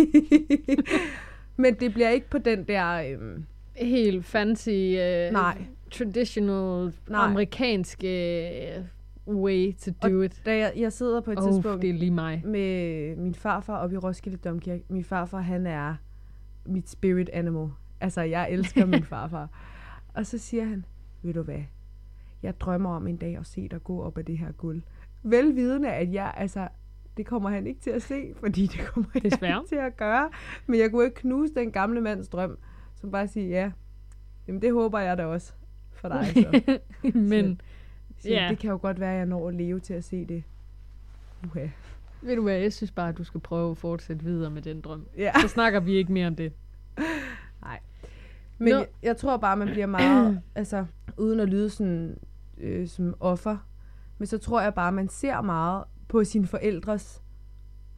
[1.57, 3.03] Men det bliver ikke på den der...
[3.12, 3.44] Øhm,
[3.77, 5.59] Helt fancy, uh, Nej.
[5.90, 7.25] traditional, Nej.
[7.25, 10.42] amerikansk uh, way to do Og it.
[10.47, 12.42] da jeg, jeg sidder på et Oh, tidspunkt det er lige mig.
[12.44, 14.85] med min farfar oppe i Roskilde Domkirke.
[14.88, 15.94] Min farfar, han er
[16.66, 17.68] mit spirit animal.
[18.01, 19.49] Altså, jeg elsker min farfar.
[20.14, 20.85] Og så siger han,
[21.23, 21.62] ved du hvad,
[22.42, 24.83] jeg drømmer om en dag at se dig gå op af det her guld.
[25.23, 26.68] Velvidende, at jeg, altså,
[27.16, 29.61] det kommer han ikke til at se, fordi det kommer jeg Desværre.
[29.61, 30.31] ikke til at gøre.
[30.66, 32.59] Men jeg kunne ikke knuse den gamle mands drøm,
[32.94, 33.70] som bare sige, ja,
[34.49, 35.53] jamen det håber jeg da også
[35.92, 36.27] for dig.
[36.35, 36.79] Så.
[37.18, 37.61] Men
[38.18, 38.46] Så Ja.
[38.51, 40.42] Det kan jo godt være, at jeg når at leve til at se det.
[41.46, 41.66] Uha.
[42.23, 44.81] ved du hvad, jeg synes bare, at du skal prøve at fortsætte videre med den
[44.81, 45.07] drøm.
[45.16, 45.33] Ja.
[45.40, 46.53] Så snakker vi ikke mere om det.
[48.61, 48.79] Men Nå.
[48.79, 50.85] jeg, jeg tror bare, man bliver meget, altså,
[51.16, 52.16] uden at lyde sådan,
[52.59, 53.57] øh, som offer,
[54.18, 57.23] men så tror jeg bare, man ser meget på sine forældres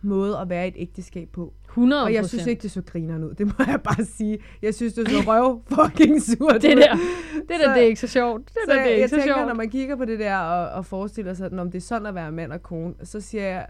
[0.02, 1.54] måde at være i et ægteskab på.
[1.68, 3.34] 100 Og jeg synes ikke, det så griner ud.
[3.34, 4.38] Det må jeg bare sige.
[4.62, 6.96] Jeg synes, det så røv fucking surt Det der,
[7.34, 8.44] det der, Så- det er ikke så sjovt.
[8.48, 9.46] Det Så der, det er ikke jeg så tænker, sjovt.
[9.48, 12.14] når man kigger på det der og, og forestiller sig, om det er sådan at
[12.14, 13.66] være mand og kone, så siger jeg,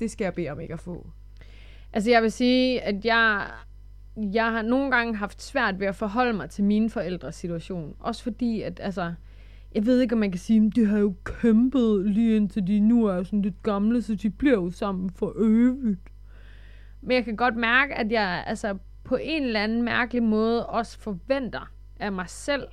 [0.00, 1.06] det skal jeg bede om ikke at få.
[1.92, 3.46] Altså jeg vil sige, at jeg,
[4.16, 7.94] jeg har nogle gange haft svært ved at forholde mig til mine forældres situation.
[7.98, 9.14] Også fordi, at altså,
[9.74, 12.80] jeg ved ikke, om man kan sige, at de har jo kæmpet lige indtil de
[12.80, 16.12] nu er sådan lidt gamle, så de bliver jo sammen for evigt.
[17.02, 20.98] Men jeg kan godt mærke, at jeg altså, på en eller anden mærkelig måde også
[20.98, 22.68] forventer af mig selv,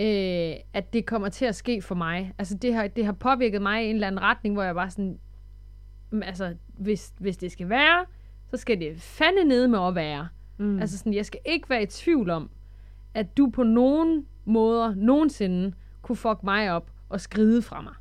[0.00, 2.34] øh, at det kommer til at ske for mig.
[2.38, 4.90] Altså det har, det har påvirket mig i en eller anden retning, hvor jeg bare
[4.90, 5.18] sådan,
[6.22, 8.04] altså, hvis, hvis det skal være,
[8.56, 10.28] så skal det fandme nede med at være.
[10.58, 10.78] Mm.
[10.80, 12.50] Altså sådan, jeg skal ikke være i tvivl om,
[13.14, 17.94] at du på nogen måder, nogensinde, kunne fuck mig op og skride fra mig.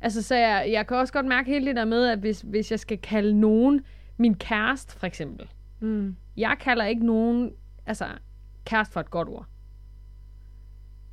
[0.00, 2.70] Altså, så jeg, jeg kan også godt mærke hele det der med, at hvis, hvis
[2.70, 3.84] jeg skal kalde nogen
[4.16, 5.48] min kæreste, for eksempel.
[5.80, 6.16] Mm.
[6.36, 7.52] Jeg kalder ikke nogen,
[7.86, 8.06] altså,
[8.64, 9.46] kæreste for et godt ord.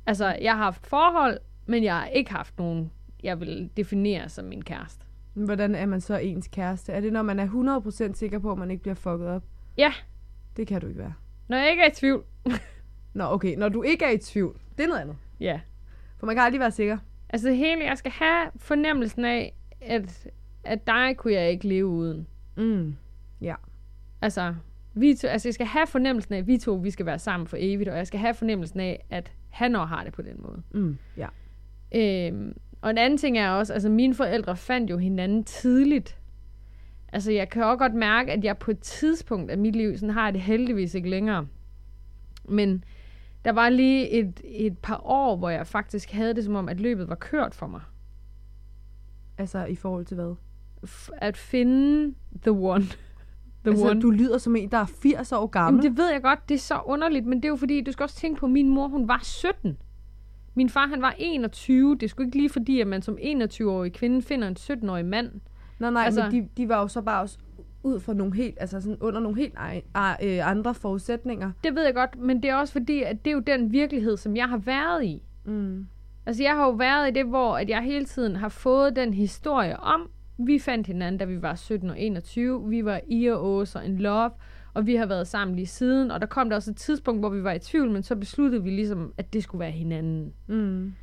[0.06, 2.90] Altså, jeg har haft forhold, men jeg har ikke haft nogen,
[3.22, 5.06] jeg vil definere som min kæreste.
[5.34, 6.92] Hvordan er man så ens kæreste?
[6.92, 7.46] Er det, når man er
[8.10, 9.42] 100% sikker på, at man ikke bliver fucket op?
[9.76, 9.92] Ja,
[10.56, 11.14] Det kan du ikke være.
[11.48, 12.24] når jeg ikke er i tvivl.
[13.14, 13.56] Nå, okay.
[13.56, 15.16] Når du ikke er i tvivl, det er noget andet.
[15.40, 15.60] Ja.
[16.18, 16.98] For man kan aldrig være sikker.
[17.30, 20.26] Altså hele, jeg skal have fornemmelsen af, at,
[20.64, 22.26] at dig kunne jeg ikke leve uden.
[22.56, 22.94] Mm.
[24.22, 24.54] Altså,
[24.94, 27.46] vi to, altså, jeg skal have fornemmelsen af, at vi to vi skal være sammen
[27.46, 30.36] for evigt, og jeg skal have fornemmelsen af, at han også har det på den
[30.42, 30.62] måde.
[30.70, 30.98] Mm.
[31.16, 31.26] Ja.
[31.94, 36.18] Øhm, og en anden ting er også, altså mine forældre fandt jo hinanden tidligt.
[37.12, 40.10] Altså jeg kan også godt mærke, at jeg på et tidspunkt af mit liv, sådan
[40.10, 41.46] har jeg det heldigvis ikke længere.
[42.48, 42.84] Men
[43.44, 46.80] Der var lige et, et par år, hvor jeg faktisk havde det som om, at
[46.80, 47.80] løbet var kørt for mig.
[49.38, 50.34] Altså i forhold til hvad?
[50.86, 52.84] F- at finde the one.
[53.64, 54.00] The altså, one.
[54.00, 55.84] du lyder som en, der er 80 år gammel.
[55.84, 57.92] Jamen, det ved jeg godt, det er så underligt, men det er jo fordi, du
[57.92, 59.78] skal også tænke på, at min mor, hun var 17.
[60.54, 61.96] Min far, han var 21.
[62.00, 65.30] Det sgu ikke lige fordi, at man som 21-årig kvinde finder en 17-årig mand.
[65.78, 67.38] Nej, nej, Altså- men de, de var jo så bare også
[67.82, 69.54] ud fra nogle helt, altså sådan under nogle helt
[70.22, 71.50] øh, andre forudsætninger.
[71.64, 74.16] Det ved jeg godt, men det er også fordi, at det er jo den virkelighed,
[74.16, 75.22] som jeg har været i.
[75.44, 75.86] Mm.
[76.26, 79.14] Altså, jeg har jo været i det, hvor at jeg hele tiden har fået den
[79.14, 82.68] historie om, vi fandt hinanden, da vi var 17 og 21.
[82.68, 84.30] Vi var i og ås og in love,
[84.74, 86.10] og vi har været sammen lige siden.
[86.10, 88.62] Og der kom der også et tidspunkt, hvor vi var i tvivl, men så besluttede
[88.62, 90.32] vi ligesom, at det skulle være hinanden.
[90.46, 90.94] Mm.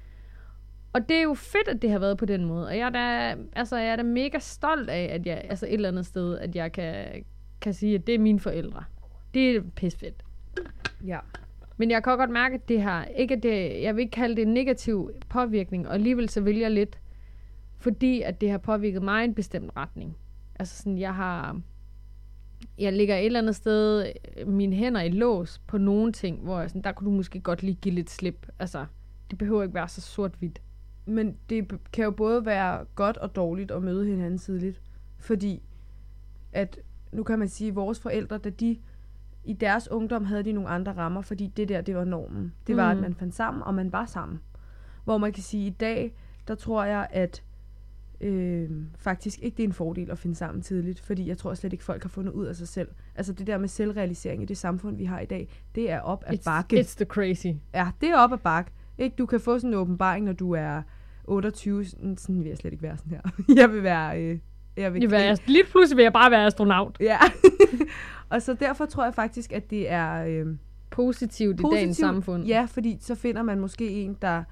[0.94, 2.68] Og det er jo fedt, at det har været på den måde.
[2.68, 5.74] Og jeg er da, altså, jeg er da mega stolt af, at jeg, altså et
[5.74, 7.06] eller andet sted, at jeg kan,
[7.62, 8.84] kan sige, at det er mine forældre.
[9.34, 10.24] Det er pisfedt.
[11.06, 11.20] Ja.
[11.78, 14.36] Men jeg kan godt mærke, at det har ikke, at det, jeg vil ikke kalde
[14.36, 17.00] det en negativ påvirkning, og alligevel så vælger jeg lidt,
[17.78, 20.18] fordi at det har påvirket mig i en bestemt retning.
[20.60, 21.62] Altså sådan, jeg har,
[22.78, 24.12] jeg ligger et eller andet sted
[24.46, 27.64] mine hænder i lås på nogle ting, hvor jeg sådan, der kunne du måske godt
[27.64, 28.48] lige give lidt slip.
[28.60, 28.86] Altså,
[29.30, 30.62] det behøver ikke være så sort-hvidt.
[31.06, 34.82] Men det kan jo både være godt og dårligt at møde hinanden tidligt.
[35.18, 35.64] Fordi
[36.54, 36.80] at,
[37.12, 38.78] nu kan man sige, at vores forældre, da de
[39.44, 42.54] i deres ungdom havde de nogle andre rammer, fordi det der, det var normen.
[42.68, 42.98] Det var, Mm.
[42.98, 44.40] at man fandt sammen, og man var sammen.
[45.04, 46.14] Hvor man kan sige, at i dag,
[46.48, 47.44] der tror jeg, at
[48.22, 51.74] øh, faktisk ikke det er en fordel at finde sammen tidligt, fordi jeg tror slet
[51.74, 52.88] ikke, folk har fundet ud af sig selv.
[53.16, 56.24] Altså det der med selvrealisering i det samfund, vi har i dag, det er op
[56.28, 56.80] ad It's, bakke.
[56.80, 57.48] it's the crazy.
[57.74, 58.72] Ja, det er op ad bakke.
[58.98, 59.16] Ikke?
[59.18, 60.82] Du kan få sådan en åbenbaring, når du er
[61.24, 61.86] 28.
[61.86, 63.22] Sådan vil jeg slet ikke være sådan her.
[63.62, 64.24] Jeg vil være...
[64.24, 64.40] Øh,
[64.78, 66.98] jeg vil Jeg ast- lige pludselig vil jeg bare være astronaut.
[67.00, 67.18] Ja.
[68.30, 70.46] og så derfor tror jeg faktisk, at det er øh,
[70.90, 71.80] Positivt i positivt.
[71.82, 72.46] dagens samfund.
[72.46, 74.44] Ja, fordi så finder man måske en, der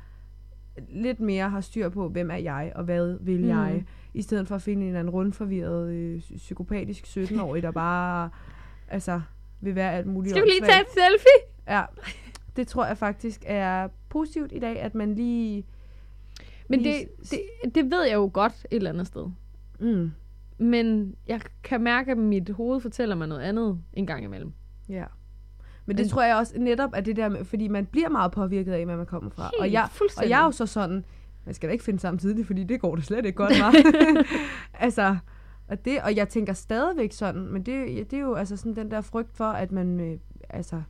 [0.90, 3.48] lidt mere har styr på, hvem er jeg, og hvad vil Mm.
[3.48, 8.30] jeg, i stedet for at finde en eller anden rundforvirret, øh, psykopatisk 17-årig, der bare
[8.88, 9.22] altså,
[9.62, 11.76] vil være alt muligt Skal vi lige tage et selfie?
[11.78, 11.84] Ja,
[12.56, 15.66] det tror jeg faktisk er positivt i dag, at man lige...
[16.70, 19.26] Men det, lige s- det, det ved jeg jo godt et eller andet sted.
[19.80, 20.12] Mm,
[20.58, 24.54] Men jeg kan mærke, at mit hoved fortæller mig noget andet en gang imellem.
[24.90, 25.06] ja.
[25.90, 28.74] Men det tror jeg også netop er det der med, fordi man bliver meget påvirket
[28.74, 29.52] af, hvad man kommer fra.
[29.60, 31.06] og, jeg, og jeg er jo så sådan,
[31.46, 34.28] man skal da ikke finde sammen tidligt, fordi det går da slet ikke godt, hva'?
[34.86, 35.18] altså,
[35.68, 38.92] og, det, og jeg tænker stadigvæk sådan, men det, det er jo altså sådan den
[38.92, 40.18] der frygt for, at man, øh,
[40.50, 40.82] altså,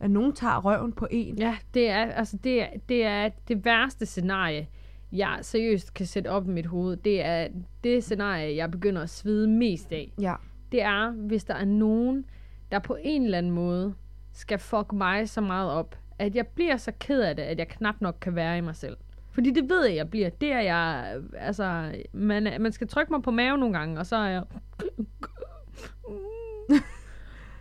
[0.00, 1.38] at nogen tager røven på en.
[1.38, 4.68] Ja, det er, altså, det, er, det er det værste scenarie,
[5.12, 6.96] jeg seriøst kan sætte op i mit hoved.
[6.96, 7.48] Det er
[7.84, 10.12] det scenarie, jeg begynder at svide mest af.
[10.20, 10.34] Ja.
[10.72, 12.24] Det er, hvis der er nogen,
[12.72, 13.94] der på en eller anden måde
[14.32, 17.68] skal fuck mig så meget op, at jeg bliver så ked af det, at jeg
[17.68, 18.96] knap nok kan være i mig selv.
[19.30, 20.28] Fordi det ved jeg, jeg bliver.
[20.28, 24.16] Det er jeg, altså, man, man skal trykke mig på maven nogle gange, og så
[24.16, 24.42] er jeg...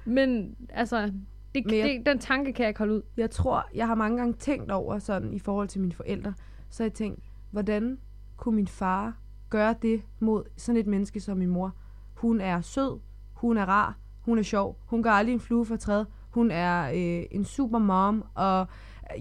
[0.06, 1.12] Men altså,
[1.56, 3.02] det, Men jeg- det, den tanke kan jeg ikke holde ud.
[3.18, 6.34] Jeg tror, jeg har mange gange tænkt over sådan i forhold til mine forældre,
[6.70, 7.20] så har jeg tænkt,
[7.52, 8.00] hvordan
[8.38, 9.14] kunne min far
[9.50, 11.76] gøre det mod sådan et menneske som min mor?
[12.14, 13.00] Hun er sød,
[13.34, 16.90] hun er rar, hun er sjov, hun gør aldrig en flue for træd, hun er
[16.90, 18.68] øh, en super mom, og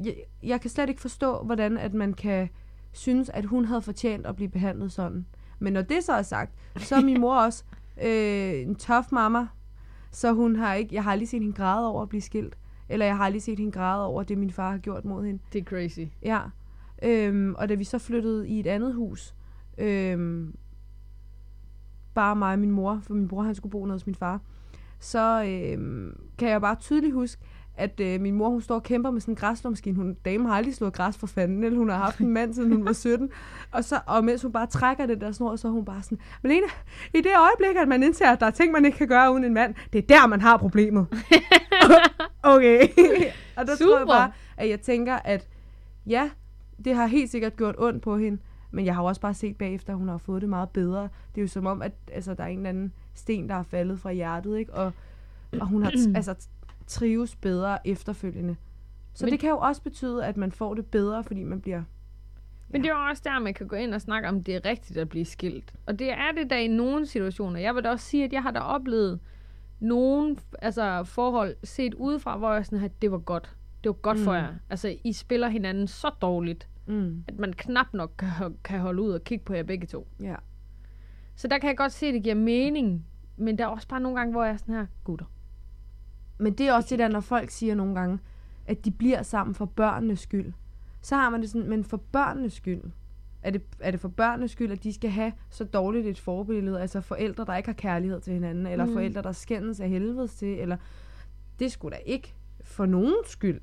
[0.04, 2.48] jeg, jeg kan slet ikke forstå, hvordan at man kan
[2.92, 5.26] synes, at hun havde fortjent at blive behandlet sådan.
[5.58, 7.64] Men når det så er sagt, så er min mor også
[8.02, 9.46] øh, en tough mamma,
[10.10, 12.58] så hun har ikke, jeg har aldrig set hende græde over at blive skilt.
[12.88, 15.42] Eller jeg har aldrig set hende græde over det, min far har gjort mod hende.
[15.52, 16.00] Det er crazy.
[16.22, 16.40] Ja.
[17.02, 19.34] Øhm, og da vi så flyttede i et andet hus,
[19.78, 20.56] øhm,
[22.14, 24.40] bare mig og min mor, for min bror han skulle bo nede hos min far,
[25.04, 27.42] så øhm, kan jeg bare tydeligt huske,
[27.76, 29.96] at øh, min mor, hun står og kæmper med sådan en græsslåmaskine.
[29.96, 32.72] Hun, dame har aldrig slået græs for fanden, eller hun har haft en mand, siden
[32.72, 33.30] hun var 17.
[33.70, 36.18] Og, så, og mens hun bare trækker det der snor, så er hun bare sådan,
[36.42, 36.66] Malene,
[37.14, 39.44] i det øjeblik, at man indser, at der er ting, man ikke kan gøre uden
[39.44, 41.06] en mand, det er der, man har problemet.
[42.42, 42.88] okay.
[43.56, 44.06] og der tror jeg Super.
[44.06, 45.48] bare, at jeg tænker, at
[46.06, 46.30] ja,
[46.84, 48.38] det har helt sikkert gjort ondt på hende,
[48.70, 51.02] men jeg har også bare set bagefter, at hun har fået det meget bedre.
[51.02, 53.62] Det er jo som om, at altså, der er en eller anden sten, der er
[53.62, 54.74] faldet fra hjertet, ikke?
[54.74, 54.92] Og,
[55.60, 56.46] og hun har altså,
[56.86, 58.56] trives bedre efterfølgende.
[59.14, 61.82] Så Men- det kan jo også betyde, at man får det bedre, fordi man bliver...
[62.68, 64.64] Men det er jo også der, man kan gå ind og snakke om, det er
[64.64, 65.74] rigtigt at blive skilt.
[65.86, 67.60] Og det er det da i nogle situationer.
[67.60, 69.20] Jeg vil da også sige, at jeg har da oplevet
[69.80, 73.56] nogle altså, forhold set udefra, hvor jeg sådan her, det var godt.
[73.84, 74.24] Det var godt mm.
[74.24, 74.48] for jer.
[74.70, 79.10] Altså, I spiller hinanden så dårligt, Mm, at man knap nok kan, kan holde ud
[79.12, 80.08] og kigge på jer begge to.
[80.22, 80.34] ja.
[81.36, 83.06] Så der kan jeg godt se, at det giver mening.
[83.36, 85.26] Men der er også bare nogle gange, hvor jeg er sådan her, gutter.
[86.38, 88.18] Men det er også det der, når folk siger nogle gange,
[88.66, 90.52] at de bliver sammen for børnenes skyld.
[91.02, 92.80] Så har man det sådan, men for børnenes skyld.
[93.42, 96.80] Er det, er det for børnenes skyld, at de skal have så dårligt et forbillede?
[96.80, 98.92] Altså forældre, der ikke har kærlighed til hinanden, eller Mm.
[98.92, 100.76] forældre, der skændes af helvedes til, eller
[101.58, 103.60] det skulle da ikke for nogens skyld.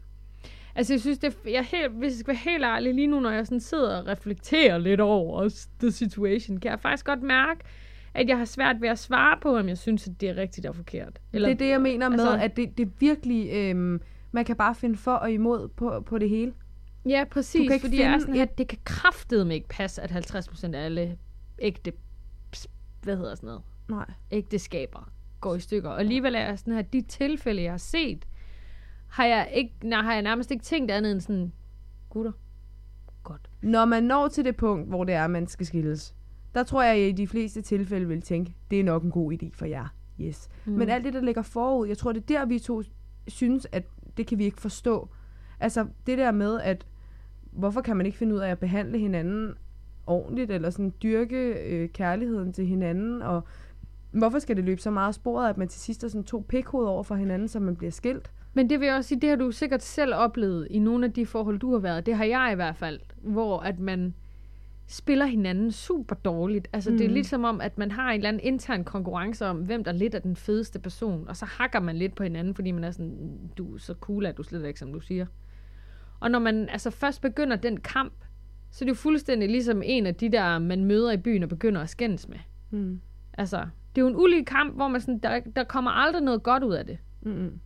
[0.76, 3.32] Altså, jeg synes, det jeg helt, hvis jeg skal være helt ærlig, lige nu, når
[3.32, 7.62] jeg sådan sidder og reflekterer lidt over the situation, kan jeg faktisk godt mærke,
[8.14, 10.68] at jeg har svært ved at svare på, om jeg synes, at det er rigtigt
[10.68, 11.20] og forkert.
[11.34, 13.50] Eller, det er det, jeg mener med, altså- at det, det virkelig...
[13.54, 16.54] Øhm, man kan bare finde for og imod på, på det hele.
[17.06, 17.60] Ja, præcis.
[17.60, 20.12] Du kan ikke fordi jeg er finde sådan, at det kan kraftedeme ikke passe, at
[20.12, 21.18] 50% af alle
[21.60, 21.94] ægte,
[23.04, 24.06] hvad hedder sådan noget, Nej.
[24.32, 25.90] ægteskaber går i stykker.
[25.90, 28.26] Og alligevel er jeg sådan her, de tilfælde, jeg har set,
[29.12, 31.52] har jeg, ikke, nej, har jeg nærmest ikke tænkt andet end sådan,
[32.10, 32.32] gutter,
[33.24, 33.50] godt.
[33.62, 36.16] Når man når til det punkt, hvor det er, man skal skilles,
[36.56, 39.12] der tror jeg, at jeg i de fleste tilfælde vil tænke, det er nok en
[39.12, 39.88] god idé for jer.
[40.22, 40.50] Yes.
[40.66, 40.72] Mm.
[40.74, 42.84] Men alt det, der ligger forud, jeg tror, det er der, vi to
[43.28, 43.84] synes, at
[44.18, 45.10] det kan vi ikke forstå.
[45.60, 46.86] Altså, det der med, at
[47.52, 49.54] hvorfor kan man ikke finde ud af at behandle hinanden
[50.08, 53.44] ordentligt, eller sådan dyrke øh, kærligheden til hinanden, og
[54.12, 56.46] hvorfor skal det løbe så meget af sporet, at man til sidst er sådan to
[56.50, 58.32] pikhoved over for hinanden, så man bliver skilt?
[58.54, 61.14] Men det vil jeg også sige, det har du sikkert selv oplevet i nogle af
[61.14, 62.06] de forhold, du har været.
[62.06, 64.14] Det har jeg i hvert fald, hvor at man
[64.88, 66.68] spiller hinanden super dårligt.
[66.74, 66.98] Altså mm.
[66.98, 67.14] det er Mhm.
[67.16, 70.16] lidt som om, at man har en eller anden intern konkurrence om, hvem der lidt
[70.16, 73.40] er den fedeste person, og så hakker man lidt på hinanden, fordi man er sådan,
[73.58, 75.26] du er så cool, at du slet ikke, som du siger.
[76.20, 78.14] Og når man altså først begynder den kamp,
[78.72, 81.50] så er det jo fuldstændig ligesom en af de der, man møder i byen og
[81.50, 82.38] begynder at skændes med.
[82.72, 83.02] Mm.
[83.34, 83.58] Altså,
[83.96, 86.64] det er jo en ulig kamp, hvor man sådan, der, der kommer aldrig noget godt
[86.64, 86.98] ud af det.
[87.22, 87.60] Mm-mm.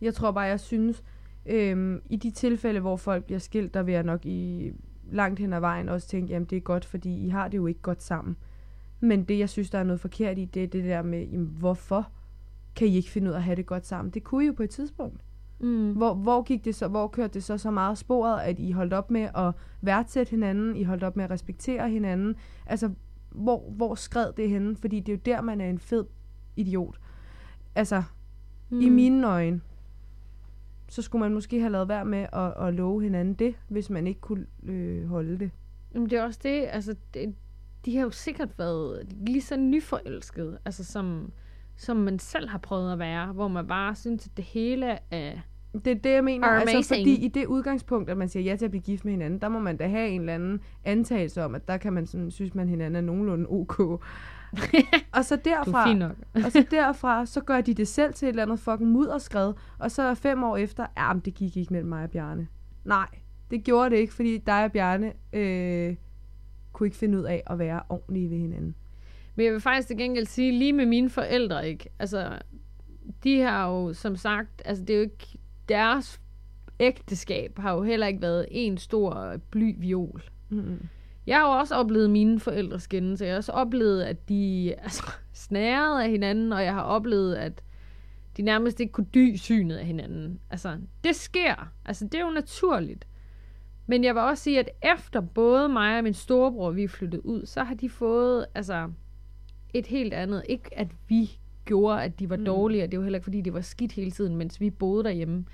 [0.00, 1.02] Jeg tror bare, jeg synes,
[1.46, 4.72] øhm, i de tilfælde, hvor folk bliver skilt, der vil jeg nok i
[5.10, 7.66] langt hen ad vejen også tænke, jamen det er godt, fordi I har det jo
[7.66, 8.36] ikke godt sammen.
[9.00, 11.46] Men det, jeg synes, der er noget forkert i, det er det der med, jamen,
[11.58, 12.08] hvorfor
[12.76, 14.14] kan I ikke finde ud af at have det godt sammen?
[14.14, 15.20] Det kunne I jo på et tidspunkt.
[15.60, 15.92] Mm.
[15.92, 18.92] Hvor, hvor, gik det så, hvor kørte det så så meget sporet, at I holdt
[18.92, 22.34] op med at værdsætte hinanden, I holdt op med at respektere hinanden?
[22.66, 22.90] Altså,
[23.30, 24.76] hvor, hvor skred det henne?
[24.76, 26.04] Fordi det er jo der, man er en fed
[26.56, 26.98] idiot.
[27.74, 28.02] Altså,
[28.70, 28.80] mm.
[28.80, 29.60] i mine øjne,
[30.94, 34.06] så skulle man måske have lavet være med at, at love hinanden det, hvis man
[34.06, 35.50] ikke kunne øh, holde det.
[35.94, 37.34] Jamen, det er også det, altså, det,
[37.84, 41.32] de har jo sikkert været lige så nyforelskede, altså som,
[41.76, 45.32] som man selv har prøvet at være, hvor man bare synes, at det hele er...
[45.84, 46.48] Det er det, jeg mener.
[46.48, 49.40] Altså, fordi i det udgangspunkt, at man siger ja til at blive gift med hinanden,
[49.40, 52.30] der må man da have en eller anden antagelse om, at der kan man sådan,
[52.30, 54.02] synes man hinanden er nogenlunde ok.
[55.16, 58.42] og så er derfra, og så derfra, så gør de det selv til et eller
[58.42, 62.04] andet fucking mudderskred, og så fem år efter, ja, men det gik ikke mellem mig
[62.04, 62.48] og Bjarne.
[62.84, 63.08] Nej,
[63.50, 65.96] det gjorde det ikke, fordi dig og Bjarne øh,
[66.72, 68.74] kunne ikke finde ud af at være ordentlige ved hinanden.
[69.34, 71.88] Men jeg vil faktisk til gengæld sige, lige med mine forældre, ikke?
[71.98, 72.38] Altså,
[73.24, 75.38] de har jo, som sagt, altså det er jo ikke,
[75.68, 76.20] deres
[76.80, 80.22] ægteskab har jo heller ikke været en stor bly viol.
[80.48, 80.88] Mm-hmm.
[81.26, 85.02] Jeg har jo også oplevet mine forældre skændes, jeg har også oplevet, at de altså,
[85.32, 87.62] snærede af hinanden, og jeg har oplevet, at
[88.36, 90.40] de nærmest ikke kunne dy synet af hinanden.
[90.50, 91.72] Altså, det sker.
[91.84, 93.06] Altså, det er jo naturligt.
[93.86, 97.20] Men jeg vil også sige, at efter både mig og min storebror, vi er flyttet
[97.24, 98.90] ud, så har de fået, altså,
[99.74, 100.42] et helt andet.
[100.48, 102.44] Ikke at vi gjorde, at de var Mm.
[102.44, 105.04] dårlige, og det var heller ikke, fordi de var skidt hele tiden, mens vi boede
[105.04, 105.44] derhjemme.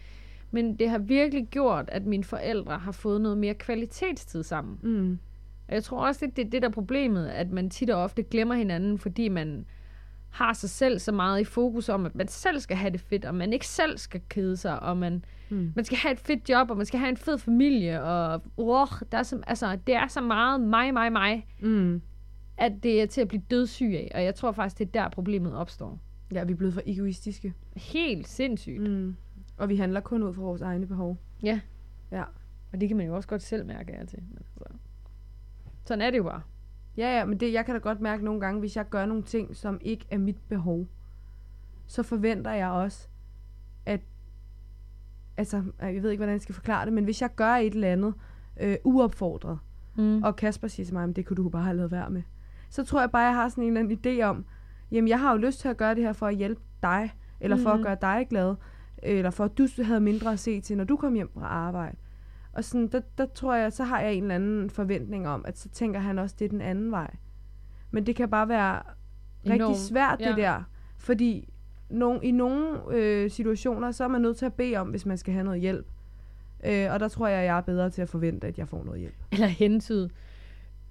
[0.50, 4.78] Men det har virkelig gjort, at mine forældre har fået noget mere kvalitetstid sammen.
[4.82, 5.18] Mm.
[5.70, 8.22] Og jeg tror også, det er det, der er problemet, at man tit og ofte
[8.22, 9.66] glemmer hinanden, fordi man
[10.30, 13.24] har sig selv så meget i fokus om, at man selv skal have det fedt,
[13.24, 15.72] og man ikke selv skal kede sig, og man, Mm.
[15.76, 18.86] man skal have et fedt job, og man skal have en fed familie, og uh,
[19.12, 22.02] der er så, altså, det er så meget mig, mig, mig, Mm.
[22.56, 24.10] at det er til at blive dødssyg af.
[24.14, 25.98] Og jeg tror faktisk, det er der, problemet opstår.
[26.32, 27.54] Ja, vi er blevet for egoistiske.
[27.76, 28.80] Helt sindssygt.
[28.90, 29.16] Mm.
[29.56, 31.16] Og vi handler kun ud fra vores egne behov.
[31.42, 31.60] Ja.
[32.12, 32.22] Ja.
[32.72, 34.18] Og det kan man jo også godt selv mærke af til.
[34.28, 34.74] Men altså,
[35.90, 36.42] sådan er det jo bare.
[36.96, 39.22] Ja, ja, men det, jeg kan da godt mærke nogle gange, hvis jeg gør nogle
[39.22, 40.86] ting, som ikke er mit behov,
[41.86, 43.08] så forventer jeg også,
[43.86, 44.00] at,
[45.36, 47.88] altså, jeg ved ikke, hvordan jeg skal forklare det, men hvis jeg gør et eller
[47.92, 48.14] andet
[48.60, 49.58] øh, uopfordret,
[49.96, 50.22] Mm.
[50.22, 52.22] og Kasper siger til mig, "Men det kunne du bare have lavet være med,
[52.70, 54.44] så tror jeg bare, jeg har sådan en eller anden idé om,
[54.90, 57.56] jamen jeg har jo lyst til at gøre det her for at hjælpe dig, eller
[57.56, 57.80] for Mhm.
[57.80, 58.54] at gøre dig glad,
[59.02, 61.96] eller for at du havde mindre at se til, når du kom hjem fra arbejde.
[62.52, 65.58] Og sådan, der, der tror jeg, så har jeg en eller anden forventning om, at
[65.58, 67.10] så tænker han også, det er den anden vej.
[67.90, 68.82] Men det kan bare være
[69.44, 70.34] rigtig Enormt, svært, det ja.
[70.36, 70.62] der.
[70.98, 71.48] Fordi
[71.88, 75.18] nogen, i nogle øh, situationer, så er man nødt til at bede om, hvis man
[75.18, 75.86] skal have noget hjælp.
[76.64, 79.00] Øh, og der tror jeg, jeg er bedre til at forvente, at jeg får noget
[79.00, 79.14] hjælp.
[79.32, 80.10] Eller hentyde.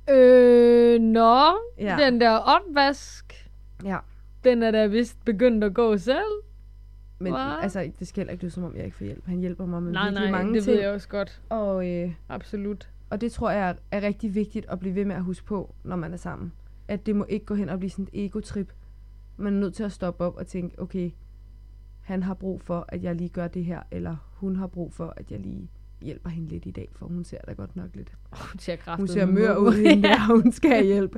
[0.10, 1.45] Øh, nå,
[1.78, 1.98] ja.
[2.00, 3.50] den der opvask,
[3.86, 3.98] Ja.
[4.43, 6.41] den er da vist begyndt at gå selv.
[7.20, 7.60] Men What?
[7.64, 9.26] altså, det skal heller ikke lyde, som om jeg ikke får hjælp.
[9.26, 10.76] Han hjælper mig med nej, virkelig nej, mange det ting.
[10.76, 11.42] ved jeg også godt.
[11.50, 12.90] Og, øh, Absolut.
[13.10, 15.96] og det tror jeg er rigtig vigtigt at blive ved med at huske på, når
[15.96, 16.52] man er sammen.
[16.88, 18.74] At det må ikke gå hen og blive sådan et ego-trip.
[19.38, 21.12] Man er nødt til at stoppe op og tænke, okay,
[22.02, 25.14] han har brug for, at jeg lige gør det her, eller hun har brug for,
[25.18, 25.70] at jeg lige
[26.02, 28.14] hjælper hende lidt i dag, for hun ser da godt nok lidt.
[28.52, 31.16] Hun ser kraftet Hun ser mør ud, hende der, hun skal have hjælp.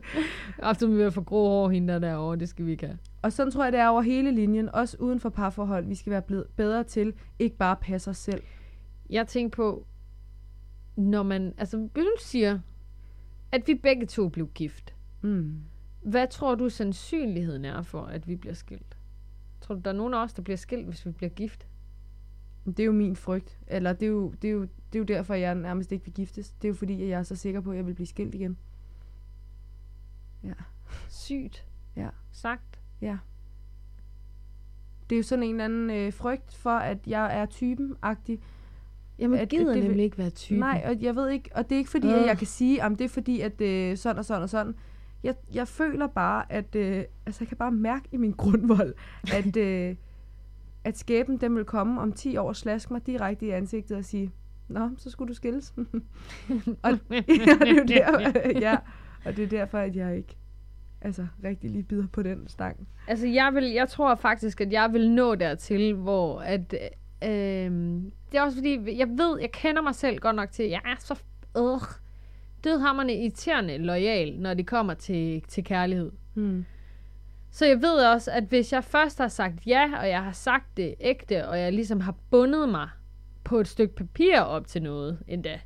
[0.72, 2.98] Efter vi vil få grå hår, hende der derovre, det skal vi ikke have.
[3.22, 5.86] Og sådan tror jeg, det er over hele linjen, også uden for parforhold.
[5.86, 8.42] Vi skal være blevet bedre til ikke bare at passe os selv.
[9.10, 9.86] Jeg tænker på,
[10.96, 12.60] når man, altså hvis du siger,
[13.52, 15.56] at vi begge to blev gift, Mm.
[16.02, 18.98] hvad tror du sandsynligheden er for, at vi bliver skilt?
[19.62, 21.68] Tror du, der er nogen af os, der bliver skilt, hvis vi bliver gift?
[22.66, 23.60] Det er jo min frygt.
[23.68, 26.14] Eller det er jo, det er jo, det er jo derfor, jeg nærmest ikke vil
[26.14, 26.52] giftes.
[26.52, 28.36] Det er jo fordi, at jeg er så sikker på, at jeg vil blive skilt
[28.36, 28.58] igen.
[31.10, 31.66] Sygt.
[31.96, 32.08] Ja.
[32.32, 32.80] Sagt.
[35.10, 38.40] Det er jo sådan en eller anden øh, frygt for, at jeg er typen-agtig.
[39.20, 40.60] Jamen, At- at, gider det nemlig ikke være typen.
[40.60, 42.26] Nej, og jeg ved ikke, og det er ikke fordi, at Øh.
[42.26, 44.76] jeg kan sige, at det er fordi, at øh, sådan og sådan og sådan.
[45.24, 48.94] Jeg, jeg føler bare, at øh, altså, jeg kan bare mærke i min grundvold,
[49.34, 49.96] at, øh,
[50.84, 54.32] at skæben den vil komme om 10 år slaske mig direkte i ansigtet og sige,
[54.72, 55.74] Nå, så skulle du skilles.
[56.84, 57.22] og, ja,
[57.88, 58.78] det er der, ja,
[59.26, 60.38] og det er derfor, at jeg ikke
[61.02, 62.88] altså, rigtig lige bider på den stang.
[63.08, 66.74] Altså, jeg, vil, jeg tror faktisk, at jeg vil nå dertil, hvor at...
[67.24, 67.72] Øh,
[68.32, 70.96] det er også fordi, jeg ved, jeg kender mig selv godt nok til, jeg er
[71.00, 71.20] så
[71.58, 71.82] øh,
[72.64, 76.12] dødhammerne irriterende lojal, når det kommer til, til kærlighed.
[76.34, 76.66] Hmm.
[77.52, 80.78] Så jeg ved også, at hvis jeg først har sagt ja, og jeg har sagt
[80.78, 82.90] det ægte, og jeg ligesom har bundet mig
[83.44, 85.60] på et stykke papir op til noget endda,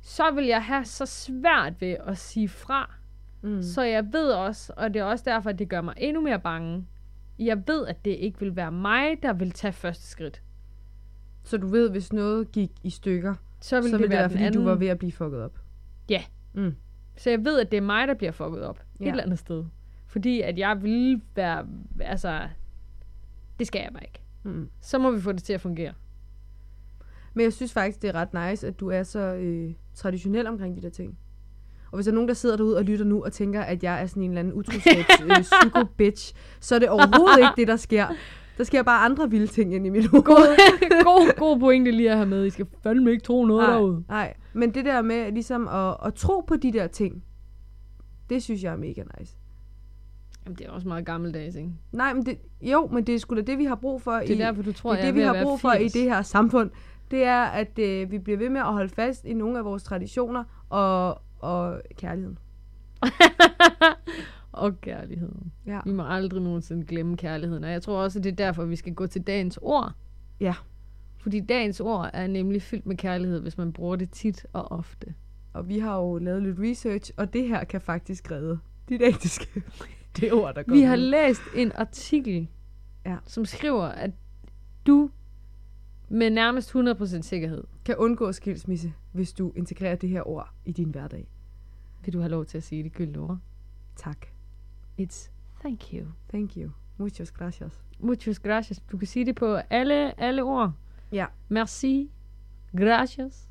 [0.00, 2.94] så vil jeg have så svært ved at sige fra.
[3.42, 3.62] Mm.
[3.62, 6.40] Så jeg ved også, og det er også derfor, at det gør mig endnu mere
[6.40, 6.86] bange,
[7.38, 10.42] jeg ved, at det ikke vil være mig, der vil tage første skridt.
[11.42, 14.20] Så du ved, hvis noget gik i stykker, Så vil så det, ville det være,
[14.20, 14.62] være, fordi anden.
[14.62, 15.58] du var ved at blive fucket op.
[16.08, 16.22] Ja.
[16.54, 16.76] Mm.
[17.16, 18.82] Så jeg ved, at det er mig, der bliver fucket op.
[19.00, 19.04] Ja.
[19.04, 19.64] Et eller andet sted.
[20.06, 21.66] Fordi at jeg vil være...
[22.00, 22.48] Altså,
[23.58, 24.22] det skal jeg bare ikke.
[24.42, 24.68] Mm.
[24.80, 25.92] Så må vi få det til at fungere.
[27.34, 30.76] Men jeg synes faktisk, det er ret nice, at du er så øh, traditionel omkring
[30.76, 31.18] de der ting.
[31.90, 34.02] Og hvis der er nogen, der sidder derude og lytter nu og tænker, at jeg
[34.02, 37.76] er sådan en eller anden utroskabs øh, psycho-bitch, så er det overhovedet ikke det, der
[37.76, 38.06] sker.
[38.58, 40.24] Der sker bare andre vilde ting ind i mit hoved.
[41.04, 42.46] god, god pointe lige at have med.
[42.46, 44.04] I skal fandme ikke tro noget nej, derude.
[44.08, 47.24] nej, men det der med ligesom at, at tro på de der ting,
[48.30, 49.36] det synes jeg er mega nice.
[50.46, 51.70] Jamen, det er også meget gammeldags, ikke?
[51.92, 54.30] Nej, men det, jo, men det er sgu da det, vi har brug for Det
[54.30, 55.92] er i, derfor, du tror, det, er det, vi har brug for i 80.
[55.92, 56.70] det her samfund.
[57.10, 59.82] Det er, at øh, vi bliver ved med at holde fast i nogle af vores
[59.82, 62.38] traditioner og, og kærligheden.
[64.52, 65.52] og kærligheden.
[65.66, 65.80] Ja.
[65.84, 67.64] Vi må aldrig nogensinde glemme kærligheden.
[67.64, 69.92] Og jeg tror også, at det er derfor, vi skal gå til dagens ord.
[70.40, 70.54] Ja.
[71.18, 75.14] Fordi dagens ord er nemlig fyldt med kærlighed, hvis man bruger det tit og ofte.
[75.52, 79.62] Og vi har jo lavet lidt research, og det her kan faktisk redde dit ægteskab.
[80.20, 81.00] det ord, der Vi kommer har ud.
[81.00, 82.48] læst en artikel,
[83.06, 83.16] Ja.
[83.26, 84.10] som skriver, at
[84.86, 85.10] du
[86.08, 90.90] med nærmest 100% sikkerhed, kan undgå skilsmisse, hvis du integrerer det her ord i din
[90.90, 91.28] hverdag.
[92.04, 93.38] vil du have lov til at sige det gyldne ord.
[93.96, 94.26] Tak.
[95.00, 96.06] It's thank you.
[96.28, 96.70] Thank you.
[96.98, 97.80] Muchas gracias.
[98.00, 98.80] Muchas gracias.
[98.92, 100.72] Du kan sige det på alle, alle ord.
[101.12, 101.26] Ja.
[101.48, 102.10] Merci.
[102.76, 103.48] Gracias.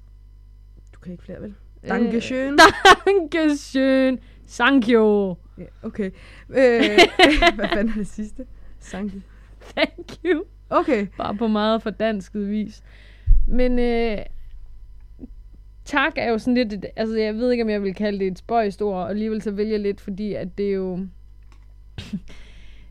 [0.94, 1.56] Du kan ikke flere, vel?
[1.86, 2.58] Øh, Dankeschön.
[3.06, 4.18] Dankeschön.
[4.48, 5.36] Thank you.
[5.58, 6.12] Ja, okay.
[6.50, 7.00] Øh,
[7.56, 8.46] hvad fanden er det sidste?
[8.82, 9.22] Thank you.
[9.76, 10.44] Thank you.
[10.70, 11.08] Okay.
[11.18, 12.84] Bare på meget fordansket vis.
[13.48, 14.18] Men øh,
[15.86, 18.28] tak er jo sådan lidt, et, altså jeg ved ikke, om jeg vil kalde det
[18.28, 21.00] et spøjst ord, og alligevel så vælger jeg lidt, fordi at det er jo...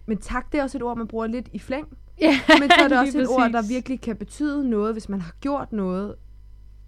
[0.07, 1.89] Men tak, det er også et ord, man bruger lidt i flæng.
[2.21, 5.21] Ja, Men så er det også et ord, der virkelig kan betyde noget, hvis man
[5.21, 6.15] har gjort noget.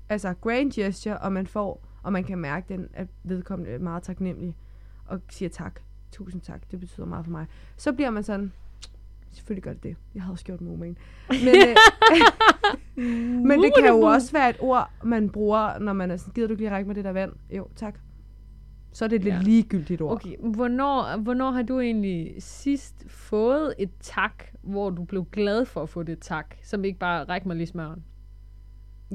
[0.09, 4.03] Altså grand gesture, og man får, og man kan mærke, den, at vedkommende er meget
[4.03, 4.57] taknemmelig,
[5.07, 5.81] og siger tak.
[6.13, 7.47] Tusind tak, det betyder meget for mig.
[7.77, 8.53] Så bliver man sådan,
[9.33, 9.97] selvfølgelig gør det det.
[10.15, 10.97] Jeg havde også gjort umage.
[11.29, 11.77] Men, øh,
[13.49, 16.49] men det kan jo også være et ord, man bruger, når man er sådan, gider
[16.49, 17.33] du lige række mig det der vand?
[17.51, 17.99] Jo, tak.
[18.93, 19.41] Så er det et lidt Ja.
[19.41, 20.13] ligegyldigt ord.
[20.13, 25.83] Okay, hvornår, hvornår har du egentlig sidst fået et tak, hvor du blev glad for
[25.83, 28.05] at få det tak, som ikke bare ræk mig lige smøren?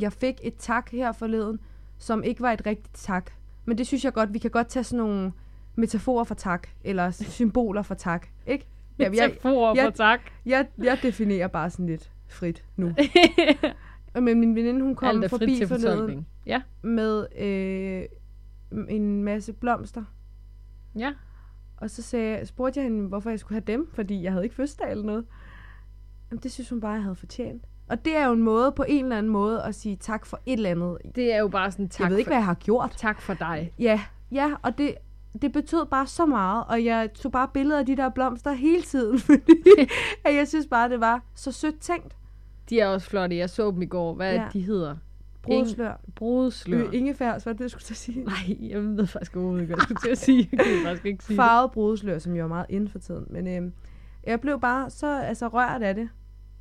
[0.02, 1.60] Jeg fik et tak her forleden,
[2.02, 3.32] som ikke var et rigtigt tak.
[3.66, 5.32] Men det synes jeg godt, vi kan godt tage sådan nogle
[5.76, 8.66] metaforer for tak, eller symboler for tak, ikke?
[9.00, 10.20] Ja, jeg, Metaforer jeg- for tak.
[10.46, 12.94] jeg, jeg definerer bare sådan lidt frit nu.
[14.22, 16.28] Men min veninde, hun kom forbi til forleden fortolkning.
[16.46, 18.06] Ja, med øh,
[18.90, 20.04] en masse blomster.
[20.96, 21.14] ja.
[21.78, 24.56] Og så sagde, spurgte jeg hende, hvorfor jeg skulle have dem, fordi jeg havde ikke
[24.56, 25.26] fødselsdag eller noget.
[26.32, 27.64] Jamen, det synes hun bare, jeg havde fortjent.
[27.92, 30.40] Og det er jo en måde, på en eller anden måde, at sige tak for
[30.46, 30.98] et eller andet.
[31.16, 32.94] Det er jo bare sådan, tak, jeg ved ikke, for, hvad jeg har gjort.
[32.98, 33.74] tak for dig.
[33.80, 34.96] Ja, ja, og det,
[35.42, 38.82] det betød bare så meget, og jeg tog bare billeder af de der blomster hele
[38.82, 39.56] tiden, fordi
[40.26, 42.16] at jeg synes bare, det var så sødt tænkt.
[42.70, 43.36] De er også flotte.
[43.38, 44.14] Jeg så dem i går.
[44.14, 44.46] Hvad Ja.
[44.54, 44.96] de hedder?
[45.42, 46.00] Brudslør.
[46.16, 46.88] Brudslør.
[46.88, 48.24] Øh, ingefærs, hvad det, jeg skulle til at sige?
[48.24, 50.50] Nej, jeg ved faktisk overhovedet ikke, hvad jeg skulle til at sige.
[50.52, 51.36] Jeg kan faktisk ikke sige.
[51.36, 53.26] Farvet brudslør, som jo er meget inden for tiden.
[53.30, 53.74] Men øhm,
[54.24, 56.10] jeg blev bare så altså, rørt af det.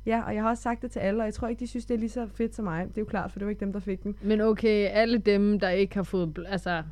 [0.05, 1.85] Ja, og jeg har også sagt det til alle, og jeg tror ikke, de synes,
[1.85, 2.87] det er lige så fedt som mig.
[2.87, 4.15] Det er jo klart, for det var ikke dem, der fik den.
[4.21, 6.39] Men okay, alle dem, der ikke har fået...
[6.39, 6.83] bl- Altså,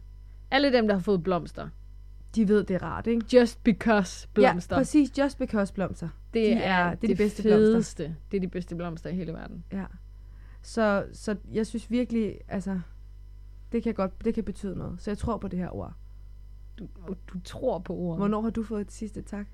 [0.51, 1.69] alle dem, der har fået blomster.
[2.35, 3.25] De ved, det er rart, ikke?
[3.37, 4.75] Just because blomster.
[4.75, 5.17] Ja, præcis.
[5.17, 6.09] Just because blomster.
[6.33, 8.03] det, de er, er- det er de bedste fedeste.
[8.03, 8.21] blomster.
[8.31, 9.63] Det er de bedste blomster i hele verden.
[9.71, 9.85] Ja.
[10.61, 12.79] Så, så jeg synes virkelig, altså,
[13.71, 15.01] det kan godt, det kan betyde noget.
[15.01, 15.93] Så jeg tror på det her ord.
[16.79, 16.87] Du,
[17.33, 18.19] du tror på ordet.
[18.19, 19.47] Hvornår har du fået et sidste tak?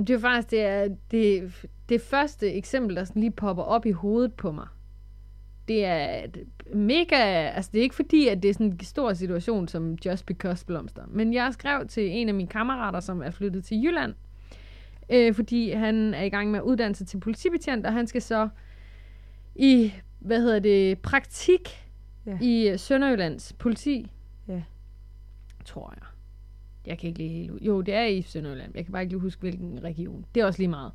[0.00, 1.52] Det er jo faktisk det, er, det,
[1.88, 4.66] det første eksempel, der sådan lige popper op i hovedet på mig.
[5.68, 6.26] Det er
[6.74, 7.16] mega...
[7.50, 10.66] Altså, det er ikke fordi, at det er sådan en stor situation som Just Because
[10.66, 11.02] blomster.
[11.08, 14.14] Men jeg skrev til en af mine kammerater, som er flyttet til Jylland.
[15.10, 18.22] Øh, fordi han er i gang med at uddanne sig til politibetjent, og han skal
[18.22, 18.48] så
[19.54, 21.86] i, hvad hedder det, praktik
[22.26, 22.38] Ja.
[22.40, 24.10] i Sønderjyllands politi.
[24.48, 24.62] Ja.
[25.64, 26.06] Tror jeg.
[26.86, 27.58] Jeg kan ikke lige helt ud.
[27.60, 28.72] Jo, det er i Sønderjylland.
[28.74, 30.26] Jeg kan bare ikke lige huske, hvilken region.
[30.34, 30.92] Det er også lige meget.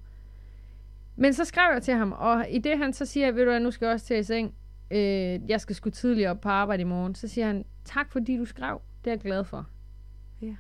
[1.16, 3.60] Men så skrev jeg til ham, og i det han så siger, ved du hvad,
[3.60, 4.54] nu skal jeg også til i seng.
[4.92, 7.16] Øh, jeg skal sgu tidligere op på arbejde i morgen.
[7.16, 8.82] Så siger han, tak fordi du skrev.
[9.04, 9.68] Det er jeg glad for.
[10.42, 10.56] Ja.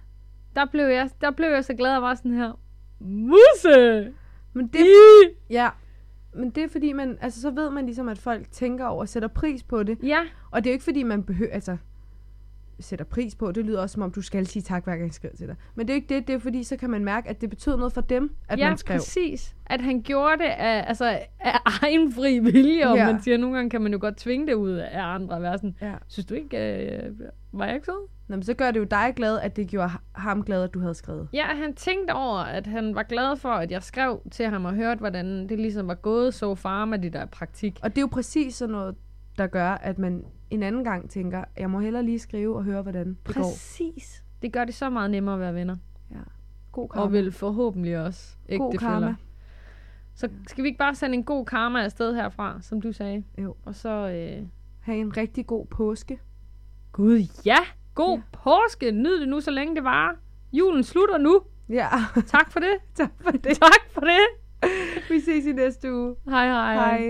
[0.55, 2.59] Der blev jeg, der blev jeg så glad og var sådan her,
[2.99, 4.13] Musse!
[4.53, 5.29] Men det, I!
[5.49, 5.69] ja,
[6.33, 9.09] men det er fordi, man, altså, så ved man ligesom, at folk tænker over og
[9.09, 9.97] sætter pris på det.
[10.03, 10.19] Ja,
[10.51, 11.77] Og det er jo ikke fordi, man behøver, altså,
[12.79, 13.51] sætter pris på.
[13.51, 15.55] Det lyder også som om, du skal sige tak, hver gang jeg skriver til dig.
[15.75, 16.27] Men det er ikke det.
[16.27, 18.69] Det er fordi, så kan man mærke, at det betød noget for dem, at ja
[18.69, 18.97] man skrev.
[18.97, 19.55] præcis.
[19.65, 23.05] At han gjorde det af, altså, af egen fri vilje, og Ja.
[23.13, 25.41] man siger, nogle gange kan man jo godt tvinge det ud af andre.
[25.41, 25.93] Være sådan, Ja.
[26.07, 27.11] synes du ikke, øh,
[27.51, 28.07] var jeg ikke sød?
[28.27, 30.79] Nå, men så gør det jo dig glad, at det gjorde ham glad, at du
[30.79, 31.27] havde skrevet.
[31.33, 34.73] Ja, han tænkte over, at han var glad for, at jeg skrev til ham og
[34.73, 37.79] hørte, hvordan det ligesom var gået så far med det der praktik.
[37.83, 38.95] Og det er jo præcis sådan noget,
[39.37, 42.81] der gør, at man en anden gang tænker, jeg må hellere lige skrive og høre,
[42.81, 43.41] hvordan det går.
[43.43, 44.23] Præcis.
[44.41, 45.77] Det gør det så meget nemmere at være venner.
[46.71, 47.03] God karma.
[47.05, 48.99] Og vil forhåbentlig også God ægtefæller.
[48.99, 49.15] karma.
[50.15, 53.23] Så skal vi ikke bare sende en god karma afsted herfra, som du sagde?
[53.37, 53.55] Jo.
[53.65, 53.89] Og så...
[53.89, 54.45] Øh...
[54.81, 56.19] Ha' en rigtig god påske.
[56.91, 57.57] Gud, ja!
[57.95, 58.15] God Ja.
[58.15, 58.37] ja.
[58.43, 58.91] påske!
[58.91, 60.15] Nyd det nu, så længe det varer.
[60.53, 61.41] Julen slutter nu.
[61.69, 61.87] Ja,
[62.27, 62.77] Tak for det.
[62.95, 63.43] tak for det.
[63.57, 64.27] tak for det.
[65.09, 66.15] Vi ses i næste uge.
[66.29, 66.73] Hej hej.
[66.75, 67.09] Hej.